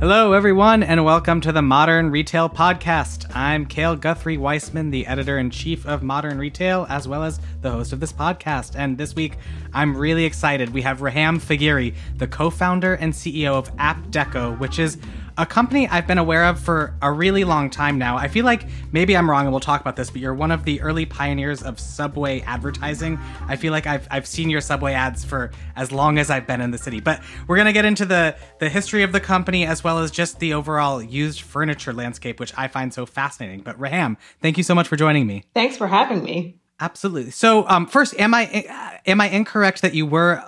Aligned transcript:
Hello, 0.00 0.32
everyone, 0.32 0.84
and 0.84 1.04
welcome 1.04 1.40
to 1.40 1.50
the 1.50 1.60
Modern 1.60 2.12
Retail 2.12 2.48
Podcast. 2.48 3.34
I'm 3.34 3.66
Cale 3.66 3.96
Guthrie 3.96 4.38
Weissman, 4.38 4.90
the 4.90 5.04
editor 5.08 5.38
in 5.38 5.50
chief 5.50 5.84
of 5.88 6.04
Modern 6.04 6.38
Retail, 6.38 6.86
as 6.88 7.08
well 7.08 7.24
as 7.24 7.40
the 7.62 7.72
host 7.72 7.92
of 7.92 7.98
this 7.98 8.12
podcast. 8.12 8.76
And 8.76 8.96
this 8.96 9.16
week, 9.16 9.38
I'm 9.72 9.96
really 9.96 10.24
excited. 10.24 10.72
We 10.72 10.82
have 10.82 11.00
Reham 11.00 11.40
Fagiri, 11.40 11.96
the 12.16 12.28
co 12.28 12.48
founder 12.48 12.94
and 12.94 13.12
CEO 13.12 13.54
of 13.54 13.72
Apt 13.76 14.12
AptDeco, 14.12 14.56
which 14.60 14.78
is 14.78 14.98
a 15.38 15.46
company 15.46 15.86
I've 15.88 16.06
been 16.06 16.18
aware 16.18 16.44
of 16.46 16.58
for 16.58 16.92
a 17.00 17.10
really 17.12 17.44
long 17.44 17.70
time 17.70 17.96
now. 17.96 18.16
I 18.16 18.26
feel 18.26 18.44
like 18.44 18.64
maybe 18.90 19.16
I'm 19.16 19.30
wrong 19.30 19.42
and 19.42 19.52
we'll 19.52 19.60
talk 19.60 19.80
about 19.80 19.94
this, 19.94 20.10
but 20.10 20.20
you're 20.20 20.34
one 20.34 20.50
of 20.50 20.64
the 20.64 20.80
early 20.80 21.06
pioneers 21.06 21.62
of 21.62 21.78
subway 21.78 22.40
advertising. 22.40 23.18
I 23.46 23.54
feel 23.54 23.70
like 23.70 23.86
I've, 23.86 24.08
I've 24.10 24.26
seen 24.26 24.50
your 24.50 24.60
subway 24.60 24.94
ads 24.94 25.24
for 25.24 25.52
as 25.76 25.92
long 25.92 26.18
as 26.18 26.28
I've 26.28 26.46
been 26.46 26.60
in 26.60 26.72
the 26.72 26.78
city. 26.78 26.98
But 26.98 27.22
we're 27.46 27.56
going 27.56 27.66
to 27.66 27.72
get 27.72 27.84
into 27.84 28.04
the, 28.04 28.36
the 28.58 28.68
history 28.68 29.04
of 29.04 29.12
the 29.12 29.20
company 29.20 29.64
as 29.64 29.84
well 29.84 30.00
as 30.00 30.10
just 30.10 30.40
the 30.40 30.54
overall 30.54 31.00
used 31.00 31.40
furniture 31.40 31.92
landscape, 31.92 32.40
which 32.40 32.52
I 32.56 32.66
find 32.66 32.92
so 32.92 33.06
fascinating. 33.06 33.60
But 33.60 33.78
Reham, 33.78 34.16
thank 34.42 34.58
you 34.58 34.64
so 34.64 34.74
much 34.74 34.88
for 34.88 34.96
joining 34.96 35.28
me. 35.28 35.44
Thanks 35.54 35.76
for 35.76 35.86
having 35.86 36.24
me. 36.24 36.58
Absolutely. 36.80 37.32
So, 37.32 37.68
um, 37.68 37.86
first, 37.86 38.14
am 38.20 38.34
I 38.34 39.00
am 39.04 39.20
I 39.20 39.28
incorrect 39.28 39.82
that 39.82 39.94
you 39.94 40.06
were 40.06 40.42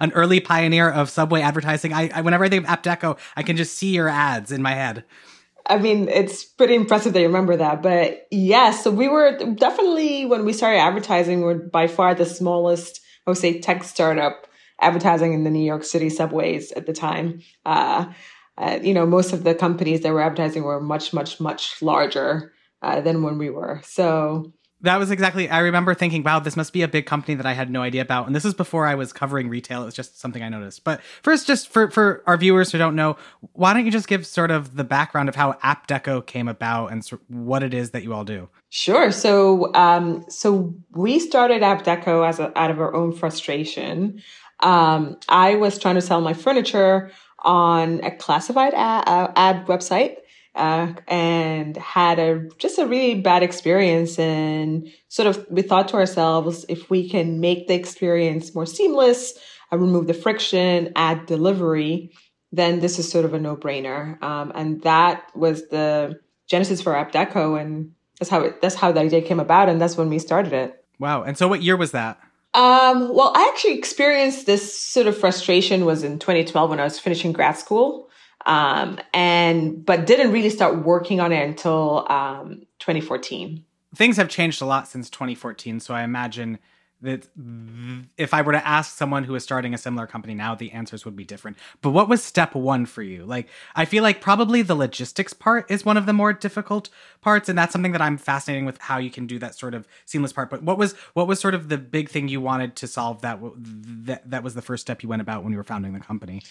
an 0.00 0.12
early 0.12 0.38
pioneer 0.38 0.90
of 0.90 1.08
subway 1.08 1.40
advertising? 1.40 1.94
I, 1.94 2.10
I, 2.14 2.20
whenever 2.20 2.44
I 2.44 2.48
think 2.50 2.68
of 2.68 2.82
AptDeco, 2.82 3.18
I 3.36 3.42
can 3.42 3.56
just 3.56 3.78
see 3.78 3.94
your 3.94 4.08
ads 4.08 4.52
in 4.52 4.60
my 4.60 4.72
head. 4.72 5.04
I 5.68 5.78
mean, 5.78 6.08
it's 6.08 6.44
pretty 6.44 6.74
impressive 6.74 7.12
that 7.14 7.20
you 7.20 7.26
remember 7.26 7.56
that. 7.56 7.82
But 7.82 8.26
yes, 8.30 8.84
so 8.84 8.90
we 8.90 9.08
were 9.08 9.36
definitely 9.54 10.26
when 10.26 10.44
we 10.44 10.52
started 10.52 10.78
advertising, 10.78 11.38
we 11.38 11.46
we're 11.46 11.68
by 11.68 11.86
far 11.86 12.14
the 12.14 12.26
smallest, 12.26 13.00
I 13.26 13.30
would 13.30 13.38
say, 13.38 13.60
tech 13.60 13.82
startup 13.82 14.46
advertising 14.80 15.32
in 15.32 15.44
the 15.44 15.50
New 15.50 15.64
York 15.64 15.84
City 15.84 16.10
subways 16.10 16.70
at 16.72 16.86
the 16.86 16.92
time. 16.92 17.40
Uh, 17.64 18.12
uh, 18.58 18.78
you 18.82 18.94
know, 18.94 19.06
most 19.06 19.32
of 19.32 19.44
the 19.44 19.54
companies 19.54 20.02
that 20.02 20.12
were 20.12 20.22
advertising 20.22 20.62
were 20.62 20.80
much, 20.80 21.12
much, 21.12 21.40
much 21.40 21.80
larger 21.82 22.52
uh, 22.82 23.00
than 23.00 23.22
when 23.22 23.38
we 23.38 23.50
were. 23.50 23.80
So 23.84 24.52
that 24.82 24.98
was 24.98 25.10
exactly 25.10 25.48
i 25.48 25.60
remember 25.60 25.94
thinking 25.94 26.22
wow 26.22 26.38
this 26.38 26.56
must 26.56 26.72
be 26.72 26.82
a 26.82 26.88
big 26.88 27.06
company 27.06 27.34
that 27.34 27.46
i 27.46 27.52
had 27.52 27.70
no 27.70 27.82
idea 27.82 28.02
about. 28.02 28.26
And 28.26 28.36
this 28.36 28.44
is 28.44 28.54
before 28.54 28.86
i 28.86 28.94
was 28.94 29.12
covering 29.12 29.48
retail. 29.48 29.82
It 29.82 29.86
was 29.86 29.94
just 29.94 30.20
something 30.20 30.42
i 30.42 30.48
noticed. 30.48 30.84
But 30.84 31.00
first 31.22 31.46
just 31.46 31.68
for 31.68 31.90
for 31.90 32.22
our 32.26 32.36
viewers 32.36 32.72
who 32.72 32.78
don't 32.78 32.94
know 32.94 33.16
why 33.52 33.72
don't 33.72 33.84
you 33.84 33.90
just 33.90 34.08
give 34.08 34.26
sort 34.26 34.50
of 34.50 34.76
the 34.76 34.84
background 34.84 35.28
of 35.28 35.34
how 35.34 35.54
AptDeco 35.64 36.24
came 36.26 36.48
about 36.48 36.92
and 36.92 37.06
what 37.28 37.62
it 37.62 37.74
is 37.74 37.90
that 37.90 38.02
you 38.02 38.12
all 38.12 38.24
do? 38.24 38.48
Sure. 38.68 39.10
So 39.10 39.74
um 39.74 40.24
so 40.28 40.74
we 40.92 41.18
started 41.18 41.62
AptDeco 41.62 42.28
as 42.28 42.38
a, 42.38 42.56
out 42.58 42.70
of 42.70 42.80
our 42.80 42.94
own 42.94 43.12
frustration. 43.12 44.22
Um 44.60 45.18
i 45.28 45.54
was 45.56 45.78
trying 45.78 45.96
to 45.96 46.02
sell 46.02 46.20
my 46.20 46.34
furniture 46.34 47.10
on 47.40 48.00
a 48.02 48.10
classified 48.10 48.74
ad, 48.74 49.32
ad 49.36 49.66
website 49.66 50.16
uh, 50.56 50.92
and 51.06 51.76
had 51.76 52.18
a 52.18 52.48
just 52.58 52.78
a 52.78 52.86
really 52.86 53.20
bad 53.20 53.42
experience. 53.42 54.18
And 54.18 54.90
sort 55.08 55.28
of 55.28 55.46
we 55.50 55.62
thought 55.62 55.88
to 55.88 55.96
ourselves 55.96 56.64
if 56.68 56.90
we 56.90 57.08
can 57.08 57.40
make 57.40 57.68
the 57.68 57.74
experience 57.74 58.54
more 58.54 58.66
seamless 58.66 59.34
and 59.70 59.80
remove 59.80 60.06
the 60.06 60.14
friction 60.14 60.92
add 60.96 61.26
delivery 61.26 62.12
then 62.52 62.80
this 62.80 62.98
is 62.98 63.10
sort 63.10 63.24
of 63.24 63.34
a 63.34 63.38
no-brainer. 63.38 64.22
Um, 64.22 64.52
and 64.54 64.80
that 64.82 65.30
was 65.34 65.68
the 65.68 66.18
genesis 66.46 66.80
for 66.80 66.92
AptDeco 66.92 67.60
and 67.60 67.92
that's 68.18 68.30
how 68.30 68.40
it, 68.42 68.62
that's 68.62 68.74
how 68.74 68.92
the 68.92 69.00
idea 69.00 69.20
came 69.22 69.40
about 69.40 69.68
and 69.68 69.80
that's 69.80 69.96
when 69.96 70.08
we 70.08 70.18
started 70.18 70.52
it. 70.52 70.84
Wow. 70.98 71.22
And 71.22 71.36
so 71.36 71.48
what 71.48 71.62
year 71.62 71.76
was 71.76 71.90
that? 71.92 72.18
Um, 72.54 73.14
well 73.14 73.32
i 73.34 73.50
actually 73.52 73.76
experienced 73.76 74.46
this 74.46 74.80
sort 74.80 75.06
of 75.06 75.18
frustration 75.18 75.84
was 75.84 76.02
in 76.02 76.18
2012 76.18 76.70
when 76.70 76.80
i 76.80 76.84
was 76.84 76.98
finishing 76.98 77.32
grad 77.32 77.58
school 77.58 78.05
um, 78.46 78.98
and 79.12 79.84
but 79.84 80.06
didn't 80.06 80.32
really 80.32 80.50
start 80.50 80.84
working 80.84 81.20
on 81.20 81.32
it 81.32 81.46
until 81.46 82.06
um, 82.08 82.62
2014. 82.78 83.64
Things 83.94 84.16
have 84.16 84.28
changed 84.28 84.62
a 84.62 84.64
lot 84.64 84.88
since 84.88 85.10
2014, 85.10 85.80
so 85.80 85.94
I 85.94 86.02
imagine 86.02 86.58
that 87.02 87.28
if 88.16 88.32
I 88.32 88.40
were 88.40 88.52
to 88.52 88.66
ask 88.66 88.96
someone 88.96 89.24
who 89.24 89.34
is 89.34 89.42
starting 89.42 89.74
a 89.74 89.78
similar 89.78 90.06
company 90.06 90.34
now, 90.34 90.54
the 90.54 90.72
answers 90.72 91.04
would 91.04 91.14
be 91.14 91.24
different. 91.24 91.58
But 91.82 91.90
what 91.90 92.08
was 92.08 92.22
step 92.22 92.54
one 92.54 92.86
for 92.86 93.02
you? 93.02 93.26
Like, 93.26 93.48
I 93.74 93.84
feel 93.84 94.02
like 94.02 94.22
probably 94.22 94.62
the 94.62 94.74
logistics 94.74 95.34
part 95.34 95.70
is 95.70 95.84
one 95.84 95.98
of 95.98 96.06
the 96.06 96.14
more 96.14 96.32
difficult 96.32 96.88
parts, 97.20 97.50
and 97.50 97.58
that's 97.58 97.72
something 97.72 97.92
that 97.92 98.00
I'm 98.00 98.16
fascinating 98.16 98.64
with 98.64 98.78
how 98.78 98.96
you 98.96 99.10
can 99.10 99.26
do 99.26 99.38
that 99.40 99.54
sort 99.54 99.74
of 99.74 99.86
seamless 100.06 100.32
part. 100.32 100.48
But 100.48 100.62
what 100.62 100.78
was 100.78 100.94
what 101.12 101.26
was 101.26 101.38
sort 101.38 101.54
of 101.54 101.68
the 101.68 101.78
big 101.78 102.08
thing 102.08 102.28
you 102.28 102.40
wanted 102.40 102.76
to 102.76 102.86
solve 102.86 103.20
that 103.22 103.40
that 104.06 104.30
that 104.30 104.42
was 104.42 104.54
the 104.54 104.62
first 104.62 104.80
step 104.80 105.02
you 105.02 105.08
went 105.08 105.22
about 105.22 105.42
when 105.42 105.52
you 105.52 105.58
were 105.58 105.64
founding 105.64 105.92
the 105.92 106.00
company? 106.00 106.42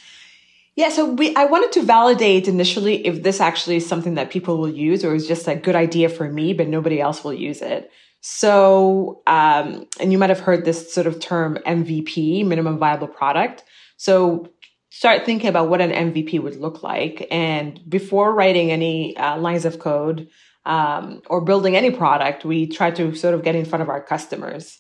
Yeah, 0.76 0.90
so 0.90 1.06
we 1.06 1.34
I 1.36 1.46
wanted 1.46 1.72
to 1.74 1.84
validate 1.84 2.50
initially 2.50 3.06
if 3.08 3.24
this 3.24 3.40
actually 3.40 3.78
is 3.78 3.88
something 3.88 4.16
that 4.16 4.30
people 4.30 4.58
will 4.58 4.70
use 4.70 5.06
or 5.06 5.16
is 5.16 5.28
just 5.28 5.48
a 5.48 5.56
good 5.56 5.76
idea 5.76 6.10
for 6.10 6.30
me, 6.30 6.54
but 6.54 6.68
nobody 6.68 7.00
else 7.00 7.24
will 7.24 7.34
use 7.34 7.62
it. 7.62 7.92
So, 8.20 9.22
um, 9.26 9.88
and 10.00 10.12
you 10.12 10.18
might 10.18 10.32
have 10.32 10.42
heard 10.42 10.66
this 10.66 10.94
sort 10.94 11.08
of 11.08 11.20
term 11.20 11.58
MVP, 11.66 12.46
minimum 12.46 12.78
viable 12.78 13.08
product. 13.08 13.64
So 13.98 14.50
start 14.90 15.26
thinking 15.26 15.48
about 15.48 15.70
what 15.70 15.80
an 15.80 15.92
MVP 15.92 16.42
would 16.42 16.58
look 16.58 16.84
like. 16.84 17.26
And 17.32 17.80
before 17.88 18.34
writing 18.34 18.72
any 18.72 19.16
uh, 19.16 19.38
lines 19.38 19.64
of 19.64 19.80
code 19.80 20.28
um, 20.66 21.22
or 21.28 21.40
building 21.40 21.78
any 21.78 21.92
product, 21.92 22.44
we 22.44 22.68
try 22.68 22.92
to 22.92 23.16
sort 23.16 23.34
of 23.34 23.44
get 23.44 23.56
in 23.56 23.64
front 23.64 23.84
of 23.84 23.90
our 23.90 24.02
customers 24.02 24.80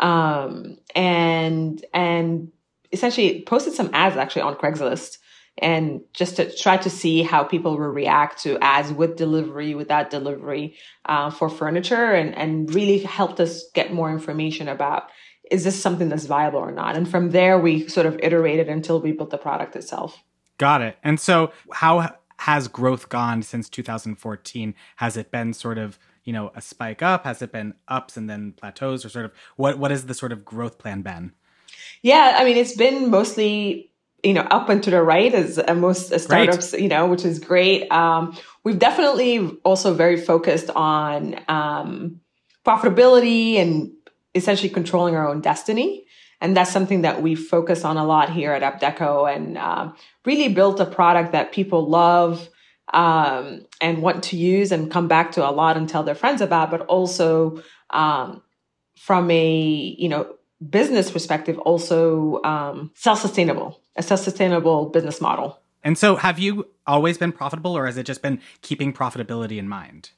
um, 0.00 0.78
and 0.94 1.84
and 1.94 2.50
essentially 2.92 3.42
posted 3.42 3.74
some 3.74 3.90
ads 3.92 4.16
actually 4.16 4.42
on 4.42 4.56
Craigslist 4.56 5.18
and 5.58 6.02
just 6.12 6.36
to 6.36 6.54
try 6.54 6.76
to 6.76 6.90
see 6.90 7.22
how 7.22 7.42
people 7.44 7.72
will 7.72 7.88
react 7.88 8.42
to 8.42 8.58
ads 8.62 8.92
with 8.92 9.16
delivery, 9.16 9.74
without 9.74 10.10
delivery 10.10 10.76
uh, 11.06 11.30
for 11.30 11.48
furniture, 11.48 12.12
and, 12.12 12.34
and 12.34 12.74
really 12.74 12.98
helped 12.98 13.40
us 13.40 13.64
get 13.72 13.92
more 13.92 14.10
information 14.10 14.68
about 14.68 15.04
is 15.50 15.64
this 15.64 15.80
something 15.80 16.08
that's 16.08 16.26
viable 16.26 16.58
or 16.58 16.72
not. 16.72 16.96
And 16.96 17.08
from 17.08 17.30
there, 17.30 17.58
we 17.58 17.88
sort 17.88 18.06
of 18.06 18.18
iterated 18.20 18.68
until 18.68 19.00
we 19.00 19.12
built 19.12 19.30
the 19.30 19.38
product 19.38 19.76
itself. 19.76 20.22
Got 20.58 20.82
it. 20.82 20.96
And 21.04 21.20
so, 21.20 21.52
how 21.72 22.16
has 22.38 22.68
growth 22.68 23.08
gone 23.08 23.42
since 23.42 23.68
2014? 23.68 24.74
Has 24.96 25.16
it 25.16 25.30
been 25.30 25.52
sort 25.52 25.78
of 25.78 25.98
you 26.24 26.32
know 26.32 26.50
a 26.54 26.60
spike 26.60 27.02
up? 27.02 27.24
Has 27.24 27.42
it 27.42 27.52
been 27.52 27.74
ups 27.88 28.16
and 28.16 28.28
then 28.28 28.52
plateaus, 28.52 29.04
or 29.04 29.08
sort 29.08 29.26
of 29.26 29.32
what 29.56 29.78
what 29.78 29.92
is 29.92 30.06
the 30.06 30.14
sort 30.14 30.32
of 30.32 30.44
growth 30.44 30.78
plan 30.78 31.02
been? 31.02 31.32
Yeah, 32.02 32.36
I 32.38 32.44
mean, 32.44 32.56
it's 32.56 32.76
been 32.76 33.10
mostly 33.10 33.90
you 34.26 34.34
know, 34.34 34.42
up 34.42 34.68
and 34.68 34.82
to 34.82 34.90
the 34.90 35.00
right 35.00 35.32
as 35.32 35.56
uh, 35.56 35.74
most 35.74 36.12
uh, 36.12 36.18
startups, 36.18 36.72
great. 36.72 36.82
you 36.82 36.88
know, 36.88 37.06
which 37.06 37.24
is 37.24 37.38
great. 37.38 37.90
Um, 37.92 38.36
we've 38.64 38.78
definitely 38.78 39.38
also 39.64 39.94
very 39.94 40.16
focused 40.16 40.68
on 40.70 41.38
um, 41.46 42.20
profitability 42.66 43.54
and 43.54 43.92
essentially 44.34 44.68
controlling 44.68 45.14
our 45.14 45.28
own 45.28 45.40
destiny. 45.40 46.06
And 46.40 46.56
that's 46.56 46.72
something 46.72 47.02
that 47.02 47.22
we 47.22 47.36
focus 47.36 47.84
on 47.84 47.96
a 47.96 48.04
lot 48.04 48.30
here 48.30 48.52
at 48.52 48.62
AptDeco 48.62 49.32
and 49.32 49.56
uh, 49.56 49.92
really 50.24 50.48
built 50.48 50.80
a 50.80 50.86
product 50.86 51.30
that 51.30 51.52
people 51.52 51.88
love 51.88 52.48
um, 52.92 53.64
and 53.80 54.02
want 54.02 54.24
to 54.24 54.36
use 54.36 54.72
and 54.72 54.90
come 54.90 55.06
back 55.06 55.32
to 55.32 55.48
a 55.48 55.52
lot 55.52 55.76
and 55.76 55.88
tell 55.88 56.02
their 56.02 56.14
friends 56.16 56.40
about, 56.40 56.72
but 56.72 56.82
also 56.82 57.62
um, 57.90 58.42
from 58.98 59.30
a, 59.30 59.96
you 59.98 60.08
know, 60.08 60.35
business 60.70 61.10
perspective, 61.10 61.58
also 61.58 62.42
um, 62.42 62.90
self-sustainable 62.94 63.80
a 63.96 64.02
self 64.02 64.20
sustainable 64.20 64.86
business 64.90 65.20
model. 65.20 65.58
And 65.82 65.96
so, 65.96 66.16
have 66.16 66.38
you 66.38 66.66
always 66.86 67.18
been 67.18 67.32
profitable, 67.32 67.76
or 67.76 67.86
has 67.86 67.96
it 67.96 68.04
just 68.04 68.22
been 68.22 68.40
keeping 68.62 68.92
profitability 68.92 69.58
in 69.58 69.68
mind? 69.68 70.10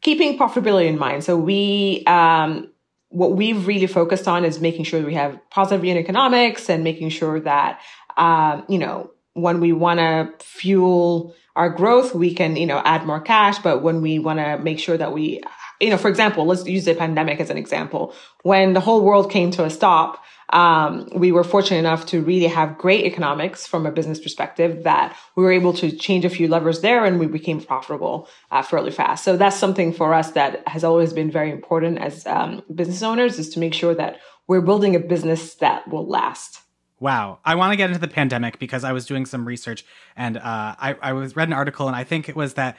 Keeping 0.00 0.38
profitability 0.38 0.86
in 0.86 0.98
mind. 0.98 1.24
So, 1.24 1.36
we, 1.36 2.04
um, 2.06 2.70
what 3.08 3.32
we've 3.32 3.66
really 3.66 3.86
focused 3.86 4.26
on 4.26 4.44
is 4.44 4.60
making 4.60 4.84
sure 4.84 5.02
we 5.02 5.14
have 5.14 5.38
positive 5.50 5.84
unit 5.84 6.02
economics 6.02 6.68
and 6.68 6.82
making 6.82 7.10
sure 7.10 7.40
that, 7.40 7.80
um, 8.16 8.64
you 8.68 8.78
know, 8.78 9.10
when 9.34 9.60
we 9.60 9.72
want 9.72 10.00
to 10.00 10.32
fuel 10.44 11.34
our 11.54 11.68
growth, 11.68 12.14
we 12.14 12.34
can, 12.34 12.56
you 12.56 12.66
know, 12.66 12.80
add 12.84 13.06
more 13.06 13.20
cash. 13.20 13.58
But 13.58 13.82
when 13.82 14.00
we 14.00 14.18
want 14.18 14.38
to 14.40 14.58
make 14.58 14.78
sure 14.78 14.96
that 14.96 15.12
we, 15.12 15.42
you 15.80 15.90
know, 15.90 15.96
for 15.96 16.08
example, 16.08 16.46
let's 16.46 16.66
use 16.66 16.84
the 16.84 16.94
pandemic 16.94 17.40
as 17.40 17.50
an 17.50 17.58
example. 17.58 18.14
When 18.42 18.72
the 18.72 18.80
whole 18.80 19.02
world 19.02 19.30
came 19.30 19.50
to 19.52 19.64
a 19.64 19.70
stop, 19.70 20.22
um, 20.50 21.08
we 21.14 21.32
were 21.32 21.42
fortunate 21.42 21.78
enough 21.78 22.06
to 22.06 22.22
really 22.22 22.46
have 22.46 22.78
great 22.78 23.04
economics 23.04 23.66
from 23.66 23.86
a 23.86 23.90
business 23.90 24.20
perspective 24.20 24.84
that 24.84 25.16
we 25.36 25.42
were 25.42 25.52
able 25.52 25.72
to 25.74 25.90
change 25.90 26.24
a 26.24 26.30
few 26.30 26.48
levers 26.48 26.80
there 26.80 27.04
and 27.04 27.18
we 27.18 27.26
became 27.26 27.60
profitable 27.60 28.28
uh, 28.50 28.62
fairly 28.62 28.90
fast. 28.90 29.24
So 29.24 29.36
that's 29.36 29.56
something 29.56 29.92
for 29.92 30.14
us 30.14 30.32
that 30.32 30.66
has 30.68 30.84
always 30.84 31.12
been 31.12 31.30
very 31.30 31.50
important 31.50 31.98
as 31.98 32.26
um, 32.26 32.62
business 32.72 33.02
owners 33.02 33.38
is 33.38 33.48
to 33.50 33.60
make 33.60 33.74
sure 33.74 33.94
that 33.94 34.18
we're 34.46 34.60
building 34.60 34.94
a 34.94 35.00
business 35.00 35.54
that 35.56 35.88
will 35.88 36.06
last. 36.06 36.60
Wow. 37.00 37.40
I 37.44 37.56
want 37.56 37.72
to 37.72 37.76
get 37.76 37.90
into 37.90 38.00
the 38.00 38.08
pandemic 38.08 38.58
because 38.58 38.84
I 38.84 38.92
was 38.92 39.04
doing 39.04 39.26
some 39.26 39.46
research 39.46 39.84
and 40.16 40.36
uh, 40.36 40.40
I, 40.78 40.96
I 41.02 41.12
was 41.12 41.34
read 41.34 41.48
an 41.48 41.52
article 41.52 41.88
and 41.88 41.96
I 41.96 42.04
think 42.04 42.28
it 42.28 42.36
was 42.36 42.54
that 42.54 42.78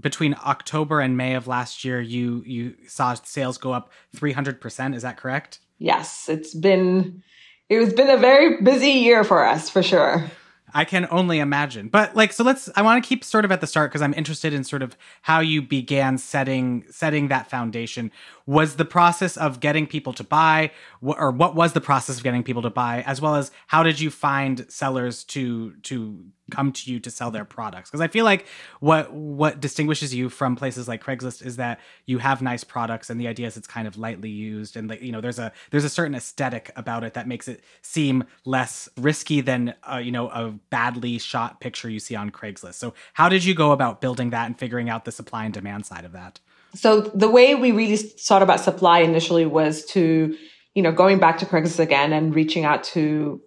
between 0.00 0.36
October 0.44 1.00
and 1.00 1.16
May 1.16 1.34
of 1.34 1.46
last 1.46 1.84
year, 1.84 2.00
you 2.00 2.42
you 2.46 2.76
saw 2.86 3.14
sales 3.14 3.58
go 3.58 3.72
up 3.72 3.90
300%. 4.16 4.94
Is 4.94 5.02
that 5.02 5.16
correct? 5.16 5.60
yes, 5.78 6.28
it's 6.28 6.54
been 6.54 7.22
it's 7.68 7.94
been 7.94 8.10
a 8.10 8.16
very 8.16 8.62
busy 8.62 8.90
year 8.90 9.24
for 9.24 9.44
us 9.44 9.68
for 9.68 9.82
sure. 9.82 10.30
I 10.74 10.84
can 10.84 11.06
only 11.10 11.38
imagine. 11.38 11.88
But 11.88 12.14
like, 12.14 12.32
so 12.32 12.44
let's. 12.44 12.68
I 12.76 12.82
want 12.82 13.02
to 13.02 13.08
keep 13.08 13.24
sort 13.24 13.44
of 13.44 13.52
at 13.52 13.60
the 13.60 13.66
start 13.66 13.90
because 13.90 14.02
I'm 14.02 14.12
interested 14.14 14.52
in 14.52 14.62
sort 14.62 14.82
of 14.82 14.96
how 15.22 15.40
you 15.40 15.62
began 15.62 16.18
setting 16.18 16.84
setting 16.90 17.28
that 17.28 17.48
foundation. 17.48 18.10
Was 18.46 18.76
the 18.76 18.84
process 18.84 19.36
of 19.36 19.60
getting 19.60 19.86
people 19.86 20.12
to 20.14 20.24
buy, 20.24 20.72
or 21.00 21.30
what 21.30 21.54
was 21.54 21.72
the 21.72 21.80
process 21.80 22.18
of 22.18 22.24
getting 22.24 22.42
people 22.42 22.62
to 22.62 22.70
buy, 22.70 23.02
as 23.06 23.20
well 23.20 23.36
as 23.36 23.52
how 23.68 23.84
did 23.84 24.00
you 24.00 24.10
find 24.10 24.66
sellers 24.68 25.24
to 25.24 25.74
to 25.84 26.26
come 26.50 26.72
to 26.72 26.90
you 26.90 27.00
to 27.00 27.10
sell 27.10 27.30
their 27.30 27.44
products. 27.44 27.90
Because 27.90 28.00
i 28.00 28.08
feel 28.08 28.24
like 28.24 28.46
what 28.80 29.12
what 29.12 29.60
distinguishes 29.60 30.14
you 30.14 30.28
from 30.28 30.56
places 30.56 30.88
like 30.88 31.02
craigslist 31.02 31.44
is 31.44 31.56
that 31.56 31.80
you 32.06 32.18
have 32.18 32.42
nice 32.42 32.64
products 32.64 33.10
and 33.10 33.20
the 33.20 33.28
idea 33.28 33.46
is 33.46 33.56
it's 33.56 33.66
kind 33.66 33.88
of 33.88 33.98
lightly 33.98 34.30
used 34.30 34.76
and 34.76 34.88
like 34.88 35.02
you 35.02 35.12
know 35.12 35.20
there's 35.20 35.38
a 35.38 35.52
there's 35.70 35.84
a 35.84 35.90
certain 35.90 36.14
aesthetic 36.14 36.70
about 36.76 37.04
it 37.04 37.14
that 37.14 37.26
makes 37.26 37.48
it 37.48 37.62
seem 37.82 38.24
less 38.44 38.88
risky 38.96 39.40
than 39.40 39.74
uh, 39.90 39.96
you 39.96 40.12
know 40.12 40.28
a 40.28 40.50
badly 40.70 41.18
shot 41.18 41.60
picture 41.60 41.90
you 41.90 42.00
see 42.00 42.14
on 42.14 42.30
craigslist. 42.30 42.74
So 42.74 42.94
how 43.14 43.28
did 43.28 43.44
you 43.44 43.54
go 43.54 43.72
about 43.72 44.00
building 44.00 44.30
that 44.30 44.46
and 44.46 44.58
figuring 44.58 44.88
out 44.88 45.04
the 45.04 45.12
supply 45.12 45.44
and 45.44 45.54
demand 45.54 45.86
side 45.86 46.04
of 46.04 46.12
that? 46.12 46.40
So 46.74 47.00
the 47.00 47.30
way 47.30 47.54
we 47.54 47.72
really 47.72 47.96
thought 47.96 48.42
about 48.42 48.60
supply 48.60 49.00
initially 49.00 49.46
was 49.46 49.84
to 49.86 50.36
you 50.74 50.82
know 50.82 50.92
going 50.92 51.18
back 51.18 51.38
to 51.38 51.46
craigslist 51.46 51.80
again 51.80 52.12
and 52.12 52.34
reaching 52.34 52.64
out 52.64 52.84
to 52.84 53.40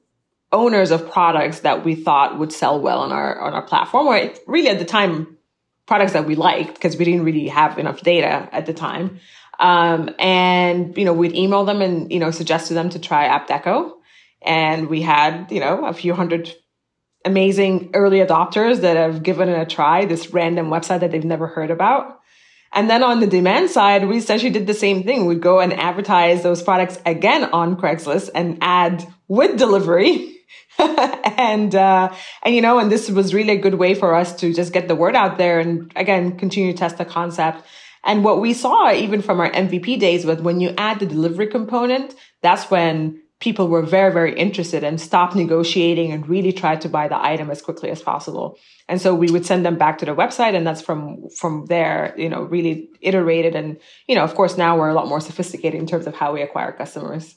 owners 0.51 0.91
of 0.91 1.09
products 1.11 1.61
that 1.61 1.85
we 1.85 1.95
thought 1.95 2.39
would 2.39 2.51
sell 2.51 2.79
well 2.79 2.99
on 2.99 3.11
our 3.11 3.39
on 3.39 3.53
our 3.53 3.61
platform 3.61 4.07
or 4.07 4.31
really 4.47 4.69
at 4.69 4.79
the 4.79 4.85
time 4.85 5.37
products 5.85 6.13
that 6.13 6.25
we 6.25 6.35
liked 6.35 6.75
because 6.75 6.97
we 6.97 7.05
didn't 7.05 7.23
really 7.23 7.47
have 7.47 7.77
enough 7.77 8.01
data 8.01 8.49
at 8.51 8.65
the 8.65 8.73
time. 8.73 9.19
Um, 9.59 10.15
and 10.17 10.97
you 10.97 11.05
know 11.05 11.13
we'd 11.13 11.35
email 11.35 11.65
them 11.65 11.81
and 11.81 12.11
you 12.11 12.19
know 12.19 12.31
suggest 12.31 12.67
to 12.67 12.73
them 12.73 12.89
to 12.91 12.99
try 12.99 13.27
AptDeco. 13.27 13.93
And 14.41 14.87
we 14.87 15.01
had 15.01 15.51
you 15.51 15.59
know 15.59 15.85
a 15.85 15.93
few 15.93 16.13
hundred 16.13 16.53
amazing 17.25 17.91
early 17.93 18.19
adopters 18.19 18.81
that 18.81 18.95
have 18.95 19.21
given 19.23 19.49
it 19.49 19.61
a 19.61 19.65
try 19.65 20.05
this 20.05 20.31
random 20.31 20.69
website 20.69 21.01
that 21.01 21.11
they've 21.11 21.23
never 21.23 21.47
heard 21.47 21.69
about. 21.69 22.21
And 22.71 22.89
then 22.89 23.03
on 23.03 23.19
the 23.19 23.27
demand 23.27 23.69
side 23.69 24.07
we 24.07 24.17
essentially 24.17 24.51
did 24.51 24.65
the 24.65 24.73
same 24.73 25.03
thing. 25.03 25.25
We'd 25.25 25.41
go 25.41 25.59
and 25.59 25.73
advertise 25.73 26.41
those 26.41 26.63
products 26.63 26.97
again 27.05 27.43
on 27.43 27.75
craigslist 27.75 28.29
and 28.33 28.57
add 28.61 29.05
with 29.27 29.57
delivery 29.57 30.38
and 30.79 31.73
uh, 31.75 32.13
and 32.43 32.55
you 32.55 32.61
know, 32.61 32.79
and 32.79 32.91
this 32.91 33.09
was 33.09 33.33
really 33.33 33.53
a 33.53 33.57
good 33.57 33.75
way 33.75 33.93
for 33.93 34.15
us 34.15 34.35
to 34.37 34.53
just 34.53 34.73
get 34.73 34.87
the 34.87 34.95
word 34.95 35.15
out 35.15 35.37
there 35.37 35.59
and 35.59 35.91
again 35.95 36.37
continue 36.37 36.71
to 36.71 36.77
test 36.77 36.97
the 36.97 37.05
concept. 37.05 37.63
And 38.03 38.23
what 38.23 38.39
we 38.39 38.53
saw 38.53 38.91
even 38.91 39.21
from 39.21 39.39
our 39.39 39.51
MVP 39.51 39.99
days 39.99 40.25
was 40.25 40.39
when 40.41 40.59
you 40.59 40.73
add 40.77 40.99
the 40.99 41.05
delivery 41.05 41.47
component, 41.47 42.15
that's 42.41 42.71
when 42.71 43.21
people 43.39 43.69
were 43.69 43.81
very, 43.81 44.11
very 44.11 44.37
interested 44.37 44.83
and 44.83 44.99
stopped 44.99 45.35
negotiating 45.35 46.11
and 46.11 46.27
really 46.27 46.51
tried 46.51 46.81
to 46.81 46.89
buy 46.89 47.07
the 47.07 47.21
item 47.21 47.49
as 47.49 47.61
quickly 47.61 47.89
as 47.89 48.01
possible. 48.01 48.57
And 48.89 49.01
so 49.01 49.15
we 49.15 49.31
would 49.31 49.45
send 49.45 49.65
them 49.65 49.77
back 49.77 49.97
to 49.99 50.05
the 50.05 50.15
website 50.15 50.55
and 50.55 50.67
that's 50.67 50.81
from, 50.81 51.29
from 51.29 51.65
there, 51.67 52.13
you 52.17 52.27
know, 52.27 52.41
really 52.41 52.89
iterated. 52.99 53.55
And, 53.55 53.77
you 54.07 54.15
know, 54.15 54.23
of 54.23 54.35
course, 54.35 54.57
now 54.57 54.77
we're 54.77 54.89
a 54.89 54.93
lot 54.93 55.07
more 55.07 55.21
sophisticated 55.21 55.79
in 55.79 55.87
terms 55.87 56.05
of 56.05 56.15
how 56.15 56.33
we 56.33 56.41
acquire 56.41 56.73
customers. 56.73 57.35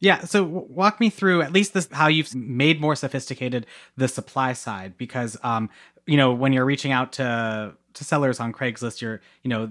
Yeah, 0.00 0.24
so 0.24 0.42
walk 0.44 0.98
me 0.98 1.10
through 1.10 1.42
at 1.42 1.52
least 1.52 1.74
this 1.74 1.88
how 1.92 2.08
you've 2.08 2.34
made 2.34 2.80
more 2.80 2.96
sophisticated 2.96 3.66
the 3.96 4.08
supply 4.08 4.54
side 4.54 4.96
because 4.96 5.36
um 5.42 5.68
you 6.06 6.16
know 6.16 6.32
when 6.32 6.52
you're 6.52 6.64
reaching 6.64 6.90
out 6.90 7.12
to 7.12 7.74
to 7.92 8.04
sellers 8.04 8.40
on 8.40 8.52
Craigslist 8.52 9.02
you're 9.02 9.20
you 9.42 9.50
know 9.50 9.70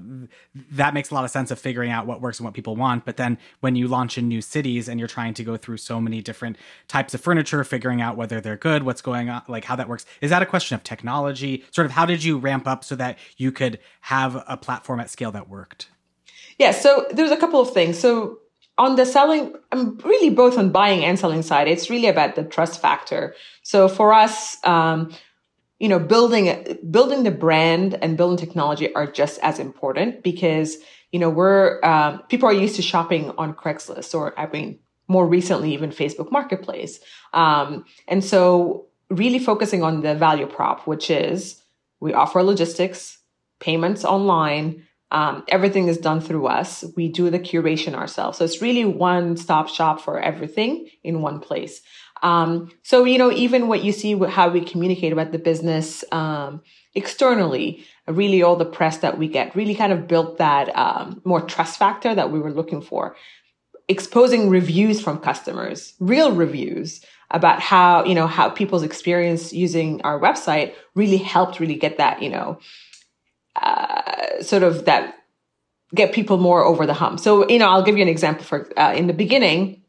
that 0.71 0.93
makes 0.93 1.09
a 1.09 1.15
lot 1.15 1.23
of 1.25 1.31
sense 1.31 1.49
of 1.49 1.57
figuring 1.57 1.89
out 1.89 2.05
what 2.05 2.21
works 2.21 2.37
and 2.39 2.45
what 2.45 2.53
people 2.53 2.75
want. 2.75 3.05
But 3.05 3.17
then 3.17 3.39
when 3.61 3.75
you 3.75 3.87
launch 3.87 4.19
in 4.19 4.27
new 4.27 4.41
cities 4.41 4.87
and 4.87 4.99
you're 4.99 5.07
trying 5.09 5.33
to 5.33 5.43
go 5.43 5.57
through 5.57 5.77
so 5.77 5.99
many 5.99 6.21
different 6.21 6.57
types 6.87 7.15
of 7.15 7.21
furniture 7.21 7.63
figuring 7.63 7.99
out 7.99 8.15
whether 8.15 8.39
they're 8.39 8.57
good 8.57 8.83
what's 8.83 9.01
going 9.01 9.29
on 9.29 9.41
like 9.47 9.65
how 9.65 9.75
that 9.77 9.89
works 9.89 10.05
is 10.21 10.29
that 10.29 10.43
a 10.43 10.45
question 10.45 10.75
of 10.75 10.83
technology? 10.83 11.65
Sort 11.71 11.85
of 11.85 11.91
how 11.91 12.05
did 12.05 12.23
you 12.23 12.37
ramp 12.37 12.67
up 12.67 12.83
so 12.83 12.95
that 12.97 13.17
you 13.37 13.51
could 13.51 13.79
have 14.01 14.43
a 14.47 14.57
platform 14.57 14.99
at 14.99 15.09
scale 15.09 15.31
that 15.31 15.49
worked? 15.49 15.89
Yeah 16.59 16.71
so 16.71 17.07
there's 17.11 17.31
a 17.31 17.37
couple 17.37 17.59
of 17.59 17.73
things. 17.73 17.97
So 17.97 18.39
on 18.79 18.95
the 18.95 19.05
selling, 19.05 19.53
I'm 19.71 19.97
really 19.97 20.29
both 20.29 20.57
on 20.57 20.71
buying 20.71 21.03
and 21.03 21.19
selling 21.19 21.41
side. 21.43 21.67
It's 21.67 21.89
really 21.89 22.07
about 22.07 22.35
the 22.35 22.43
trust 22.43 22.81
factor. 22.81 23.35
So 23.61 23.89
for 23.89 24.13
us, 24.13 24.57
um, 24.65 25.13
you 25.79 25.89
know, 25.89 25.99
building 25.99 26.77
building 26.89 27.23
the 27.23 27.31
brand 27.31 27.97
and 28.01 28.17
building 28.17 28.37
technology 28.37 28.93
are 28.95 29.05
just 29.05 29.39
as 29.41 29.59
important 29.59 30.23
because 30.23 30.77
you 31.11 31.19
know 31.19 31.29
we're 31.29 31.83
um, 31.83 32.23
people 32.29 32.49
are 32.49 32.53
used 32.53 32.75
to 32.77 32.81
shopping 32.81 33.31
on 33.37 33.53
Craigslist 33.53 34.15
or 34.15 34.37
I 34.39 34.47
mean 34.47 34.79
more 35.07 35.27
recently 35.27 35.73
even 35.73 35.89
Facebook 35.89 36.31
Marketplace, 36.31 36.99
um, 37.33 37.85
and 38.07 38.23
so 38.23 38.87
really 39.09 39.39
focusing 39.39 39.83
on 39.83 40.01
the 40.01 40.15
value 40.15 40.47
prop, 40.47 40.85
which 40.85 41.09
is 41.09 41.61
we 41.99 42.13
offer 42.13 42.43
logistics, 42.43 43.17
payments 43.59 44.05
online, 44.05 44.85
um, 45.11 45.43
everything 45.47 45.87
is 45.87 45.97
done 45.97 46.21
through 46.21 46.47
us. 46.47 46.85
We 46.95 47.09
do 47.09 47.29
the 47.29 47.39
curation 47.39 47.95
ourselves. 47.95 48.37
So 48.37 48.45
it's 48.45 48.61
really 48.61 48.85
one 48.85 49.37
stop 49.37 49.67
shop 49.69 50.01
for 50.01 50.19
everything 50.19 50.89
in 51.03 51.21
one 51.21 51.39
place. 51.39 51.81
Um, 52.21 52.71
so, 52.83 53.05
you 53.05 53.17
know, 53.17 53.31
even 53.31 53.67
what 53.67 53.83
you 53.83 53.91
see 53.91 54.13
with 54.13 54.29
how 54.29 54.49
we 54.49 54.61
communicate 54.61 55.13
about 55.13 55.31
the 55.31 55.39
business, 55.39 56.03
um, 56.11 56.61
externally, 56.93 57.85
really 58.07 58.43
all 58.43 58.55
the 58.55 58.65
press 58.65 58.97
that 58.97 59.17
we 59.17 59.27
get 59.27 59.55
really 59.55 59.75
kind 59.75 59.93
of 59.93 60.07
built 60.07 60.37
that, 60.37 60.75
um, 60.75 61.21
more 61.23 61.41
trust 61.41 61.79
factor 61.79 62.13
that 62.13 62.31
we 62.31 62.39
were 62.39 62.51
looking 62.51 62.81
for. 62.81 63.15
Exposing 63.87 64.49
reviews 64.49 65.01
from 65.01 65.19
customers, 65.19 65.93
real 65.99 66.35
reviews 66.35 67.03
about 67.31 67.59
how, 67.59 68.03
you 68.05 68.15
know, 68.15 68.27
how 68.27 68.49
people's 68.49 68.83
experience 68.83 69.53
using 69.53 70.01
our 70.01 70.19
website 70.19 70.73
really 70.95 71.17
helped 71.17 71.59
really 71.59 71.75
get 71.75 71.97
that, 71.97 72.21
you 72.21 72.29
know, 72.29 72.59
uh, 73.61 74.41
sort 74.41 74.63
of 74.63 74.85
that 74.85 75.15
get 75.93 76.13
people 76.13 76.37
more 76.37 76.63
over 76.63 76.85
the 76.85 76.93
hump. 76.93 77.19
So, 77.19 77.47
you 77.49 77.59
know, 77.59 77.67
I'll 77.67 77.83
give 77.83 77.97
you 77.97 78.03
an 78.03 78.09
example 78.09 78.43
for 78.43 78.71
uh, 78.77 78.93
in 78.95 79.07
the 79.07 79.13
beginning, 79.13 79.81